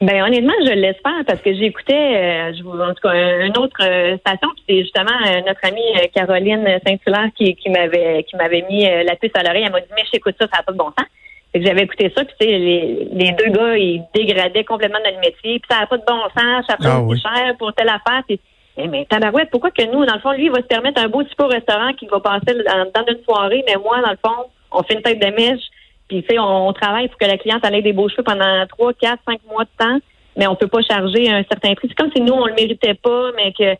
Ben 0.00 0.24
honnêtement, 0.24 0.54
je 0.66 0.72
l'espère 0.72 1.24
parce 1.24 1.40
que 1.40 1.54
j'écoutais, 1.54 1.94
euh, 1.94 2.52
je 2.52 2.64
en 2.66 2.94
tout 2.94 3.08
cas, 3.08 3.46
une 3.46 3.56
autre 3.58 3.76
euh, 3.80 4.18
station, 4.18 4.48
puis 4.56 4.64
c'est 4.68 4.80
justement 4.80 5.18
euh, 5.28 5.40
notre 5.46 5.64
amie 5.64 6.10
Caroline 6.12 6.66
Saint-Hilaire 6.84 7.30
qui, 7.36 7.54
qui 7.54 7.70
m'avait 7.70 8.24
qui 8.24 8.34
m'avait 8.34 8.64
mis 8.68 8.82
la 8.82 9.14
puce 9.14 9.30
à 9.34 9.44
l'oreille. 9.44 9.62
Elle 9.66 9.72
m'a 9.72 9.80
dit 9.80 9.86
mais 9.94 10.02
j'écoute 10.12 10.34
ça, 10.40 10.48
ça 10.52 10.56
n'a 10.56 10.62
pas 10.64 10.72
de 10.72 10.78
bon 10.78 10.86
sens. 10.98 11.06
Fait 11.52 11.60
que 11.60 11.66
j'avais 11.66 11.82
écouté 11.82 12.12
ça, 12.14 12.24
puis 12.24 12.34
tu 12.38 12.46
sais, 12.46 12.58
les, 12.58 13.08
les 13.10 13.32
deux 13.32 13.50
gars, 13.50 13.76
ils 13.76 14.02
dégradaient 14.14 14.64
complètement 14.64 14.98
notre 15.04 15.18
métier, 15.20 15.58
puis 15.58 15.68
ça 15.70 15.80
n'a 15.80 15.86
pas 15.86 15.96
de 15.96 16.04
bon 16.06 16.20
sens, 16.36 16.66
ça 16.68 16.76
prend 16.76 17.08
ah, 17.10 17.16
cher 17.16 17.56
pour 17.58 17.72
telle 17.72 17.88
affaire. 17.88 18.22
Puis, 18.26 18.38
eh, 18.76 18.86
mais 18.86 19.06
tabarouette, 19.06 19.50
pourquoi 19.50 19.70
que 19.70 19.84
nous, 19.84 20.04
dans 20.04 20.14
le 20.14 20.20
fond, 20.20 20.32
lui, 20.32 20.44
il 20.44 20.50
va 20.50 20.58
se 20.58 20.66
permettre 20.66 21.02
un 21.02 21.08
beau 21.08 21.22
type 21.22 21.40
au 21.40 21.46
restaurant 21.46 21.92
qui 21.94 22.06
va 22.06 22.20
passer 22.20 22.54
dans, 22.54 22.90
dans, 22.94 23.12
une 23.12 23.22
soirée, 23.24 23.64
mais 23.66 23.76
moi, 23.82 24.00
dans 24.02 24.10
le 24.10 24.18
fond, 24.22 24.44
on 24.70 24.82
fait 24.82 24.94
une 24.94 25.02
tête 25.02 25.20
de 25.20 25.26
mèche, 25.26 25.64
puis 26.06 26.22
tu 26.22 26.28
sais, 26.28 26.38
on, 26.38 26.72
travaille 26.74 27.08
pour 27.08 27.18
que 27.18 27.26
la 27.26 27.38
cliente 27.38 27.64
ait 27.64 27.82
des 27.82 27.92
beaux 27.94 28.08
cheveux 28.08 28.22
pendant 28.22 28.66
trois, 28.66 28.92
quatre, 28.92 29.22
cinq 29.26 29.40
mois 29.50 29.64
de 29.64 29.70
temps, 29.78 29.98
mais 30.36 30.46
on 30.46 30.54
peut 30.54 30.68
pas 30.68 30.82
charger 30.82 31.30
un 31.30 31.42
certain 31.50 31.74
prix. 31.74 31.88
C'est 31.88 31.98
comme 31.98 32.12
si 32.14 32.20
nous, 32.20 32.34
on 32.34 32.46
le 32.46 32.54
méritait 32.54 32.94
pas, 32.94 33.30
mais 33.36 33.52
que 33.52 33.74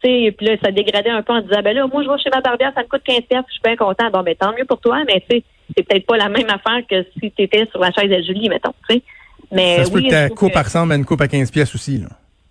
puis 0.00 0.34
là, 0.40 0.56
ça 0.62 0.70
dégradait 0.70 1.10
un 1.10 1.22
peu 1.22 1.32
en 1.32 1.40
disant, 1.40 1.60
ben 1.62 1.74
là, 1.74 1.86
moi, 1.86 2.02
je 2.02 2.08
vais 2.08 2.18
chez 2.18 2.30
ma 2.32 2.40
barbière, 2.40 2.72
ça 2.74 2.82
me 2.82 2.88
coûte 2.88 3.02
15 3.04 3.22
pièces, 3.28 3.44
je 3.48 3.52
suis 3.52 3.62
bien 3.64 3.76
content. 3.76 4.10
Bon, 4.10 4.22
ben, 4.22 4.34
tant 4.34 4.52
mieux 4.52 4.64
pour 4.64 4.80
toi, 4.80 5.02
mais 5.06 5.20
tu 5.28 5.38
sais, 5.38 5.44
c'est 5.76 5.86
peut-être 5.86 6.06
pas 6.06 6.16
la 6.16 6.28
même 6.28 6.48
affaire 6.48 6.80
que 6.88 7.04
si 7.20 7.30
tu 7.30 7.42
étais 7.42 7.66
sur 7.66 7.80
la 7.80 7.90
chaise 7.92 8.10
de 8.10 8.22
Julie, 8.22 8.48
mettons, 8.48 8.72
tu 8.88 8.96
sais. 8.96 9.02
Mais 9.50 9.78
ça 9.78 9.84
se 9.84 9.92
peut 9.92 10.02
que 10.02 10.10
ta 10.10 10.28
coupe 10.28 10.52
que... 10.52 10.58
ressemble 10.58 10.92
à 10.92 10.96
une 10.96 11.04
coupe 11.04 11.20
à 11.20 11.28
15 11.28 11.50
pièces 11.50 11.74
aussi, 11.74 11.98
là. 11.98 12.08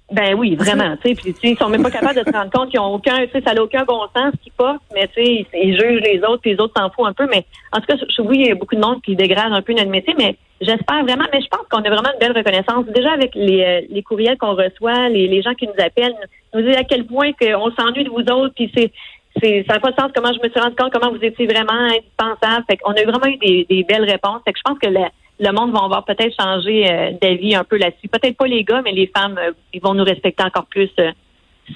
Ben 0.09 0.35
oui, 0.35 0.55
vraiment. 0.55 0.95
Puis 1.01 1.17
ils 1.43 1.57
sont 1.57 1.67
même 1.67 1.83
pas 1.83 1.91
capables 1.91 2.17
de 2.17 2.23
se 2.23 2.31
rendre 2.31 2.49
compte 2.49 2.69
qu'ils 2.69 2.79
ont 2.79 2.93
aucun, 2.93 3.25
tu 3.25 3.31
sais, 3.33 3.41
ça 3.45 3.53
n'a 3.53 3.61
aucun 3.61 3.83
bon 3.83 3.99
sens 4.15 4.31
ce 4.37 4.41
qu'ils 4.41 4.53
portent, 4.53 4.81
mais 4.93 5.05
tu 5.09 5.15
sais, 5.15 5.45
ils 5.53 5.73
jugent 5.73 6.01
les 6.01 6.21
autres, 6.23 6.39
puis 6.41 6.51
les 6.51 6.59
autres 6.61 6.73
s'en 6.79 6.89
foutent 6.89 7.07
un 7.07 7.13
peu. 7.13 7.27
Mais 7.29 7.43
en 7.73 7.81
tout 7.81 7.87
cas, 7.87 7.95
je, 7.97 8.21
oui, 8.21 8.37
il 8.39 8.47
y 8.47 8.51
a 8.51 8.55
beaucoup 8.55 8.75
de 8.75 8.79
monde 8.79 9.01
qui 9.01 9.17
dégrade 9.17 9.51
un 9.51 9.61
peu 9.61 9.73
notre 9.73 9.89
métier, 9.89 10.15
mais 10.17 10.37
j'espère 10.61 11.03
vraiment. 11.03 11.25
Mais 11.33 11.41
je 11.41 11.47
pense 11.47 11.67
qu'on 11.69 11.79
a 11.79 11.89
vraiment 11.89 12.09
une 12.13 12.19
belle 12.19 12.37
reconnaissance. 12.37 12.85
Déjà 12.95 13.11
avec 13.11 13.35
les, 13.35 13.63
euh, 13.63 13.81
les 13.89 14.01
courriels 14.01 14.37
qu'on 14.37 14.55
reçoit, 14.55 15.09
les, 15.09 15.27
les 15.27 15.41
gens 15.41 15.53
qui 15.55 15.67
nous 15.67 15.85
appellent, 15.85 16.15
nous 16.53 16.61
disent 16.61 16.77
à 16.77 16.85
quel 16.85 17.05
point 17.05 17.33
qu'on 17.33 17.69
s'ennuie 17.71 18.05
de 18.05 18.09
vous 18.09 18.23
autres, 18.31 18.53
puis 18.55 18.71
c'est 18.73 18.93
c'est 19.41 19.65
ça 19.67 19.75
n'a 19.75 19.79
pas 19.79 19.91
de 19.91 19.95
sens 19.95 20.11
comment 20.15 20.31
je 20.33 20.39
me 20.45 20.49
suis 20.49 20.59
rendu 20.59 20.75
compte 20.75 20.91
comment 20.91 21.11
vous 21.11 21.23
étiez 21.23 21.47
vraiment 21.47 21.73
indispensable. 21.73 22.65
Fait 22.69 22.77
qu'on 22.77 22.91
a 22.91 23.03
vraiment 23.03 23.27
eu 23.27 23.37
des, 23.37 23.65
des 23.69 23.83
belles 23.83 24.09
réponses. 24.09 24.41
Fait 24.45 24.53
que 24.53 24.59
je 24.59 24.63
pense 24.63 24.79
que 24.79 24.89
la, 24.89 25.09
le 25.39 25.51
monde 25.51 25.71
va 25.71 25.83
avoir 25.83 26.05
peut-être 26.05 26.33
changé 26.39 26.89
euh, 26.89 27.11
d'avis 27.21 27.55
un 27.55 27.63
peu 27.63 27.77
là-dessus. 27.77 28.07
Peut-être 28.07 28.37
pas 28.37 28.47
les 28.47 28.63
gars, 28.63 28.81
mais 28.83 28.91
les 28.91 29.11
femmes, 29.15 29.37
euh, 29.37 29.51
ils 29.73 29.81
vont 29.81 29.93
nous 29.93 30.03
respecter 30.03 30.43
encore 30.43 30.65
plus. 30.65 30.89
Euh, 30.99 31.11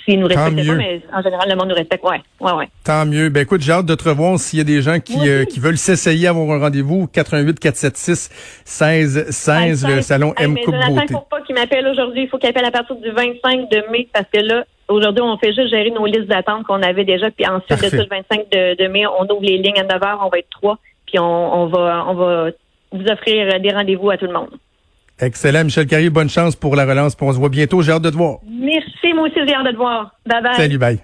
s'ils 0.06 0.22
nous 0.22 0.28
respectent 0.28 0.56
pas, 0.68 0.76
mais 0.76 1.02
en 1.14 1.22
général, 1.22 1.50
le 1.50 1.56
monde 1.58 1.68
nous 1.68 1.76
respecte. 1.76 2.02
Ouais, 2.06 2.22
ouais, 2.40 2.54
ouais. 2.54 2.70
Tant 2.86 3.06
mieux. 3.06 3.28
Ben 3.28 3.42
écoute, 3.42 3.60
j'ai 3.60 3.74
hâte 3.74 3.86
de 3.86 3.96
te 3.96 4.08
revoir 4.08 4.40
s'il 4.40 4.60
y 4.60 4.62
a 4.62 4.64
des 4.64 4.82
gens 4.82 5.02
qui, 5.02 5.20
qui 5.50 5.60
veulent 5.60 5.78
s'essayer 5.78 6.28
à 6.28 6.30
avoir 6.30 6.50
un 6.58 6.62
rendez-vous. 6.62 7.08
88 7.08 7.60
476 7.60 8.30
16 8.64 9.30
16, 9.30 9.88
le 9.90 10.02
salon 10.02 10.34
M 10.38 10.56
Coupe 10.64 10.76
Beauté. 10.76 11.08
faut 11.12 11.28
pas 11.30 11.42
qu'il 11.42 11.56
m'appelle 11.56 11.86
aujourd'hui. 11.88 12.24
Il 12.24 12.30
faut 12.30 12.38
qu'il 12.38 12.48
appelle 12.48 12.64
à 12.64 12.72
partir 12.72 12.96
du 12.96 13.12
25 13.12 13.70
de 13.70 13.92
mai 13.92 14.08
parce 14.14 14.28
que 14.34 14.40
là, 14.40 14.64
aujourd'hui, 14.92 15.22
on 15.22 15.38
fait 15.38 15.54
juste 15.54 15.70
gérer 15.70 15.92
nos 15.92 16.06
listes 16.06 16.28
d'attente 16.28 16.66
qu'on 16.66 16.82
avait 16.82 17.06
déjà. 17.06 17.32
Puis 17.32 17.46
ensuite, 17.48 17.92
de 17.92 17.98
le 17.98 18.08
25 18.10 18.52
de, 18.52 18.88
mai, 18.88 19.06
on 19.08 19.24
ouvre 19.24 19.42
les 19.44 19.58
lignes 19.58 19.80
à 19.80 19.84
9 19.84 20.04
heures. 20.04 20.22
On 20.24 20.30
va 20.30 20.40
être 20.40 20.50
trois. 20.50 20.78
Puis 21.06 21.20
on, 21.20 21.24
on 21.64 21.68
va, 21.68 22.06
on 22.08 22.14
va 22.14 22.52
vous 22.92 23.06
offrir 23.06 23.60
des 23.60 23.72
rendez-vous 23.72 24.10
à 24.10 24.18
tout 24.18 24.26
le 24.26 24.34
monde. 24.34 24.50
Excellent. 25.20 25.64
Michel 25.64 25.86
Carrier, 25.86 26.10
bonne 26.10 26.30
chance 26.30 26.56
pour 26.56 26.76
la 26.76 26.86
relance. 26.86 27.16
on 27.22 27.32
se 27.32 27.38
voit 27.38 27.50
bientôt. 27.50 27.82
J'ai 27.82 27.92
hâte 27.92 28.02
de 28.02 28.10
te 28.10 28.18
voir. 28.18 28.40
Merci. 28.50 29.14
Moi 29.14 29.28
aussi, 29.28 29.40
j'ai 29.48 29.54
hâte 29.54 29.66
de 29.66 29.72
te 29.72 29.78
voir. 29.78 30.12
Bye 30.26 30.42
bye. 30.42 30.56
Salut, 30.56 30.78
bye. 30.78 31.00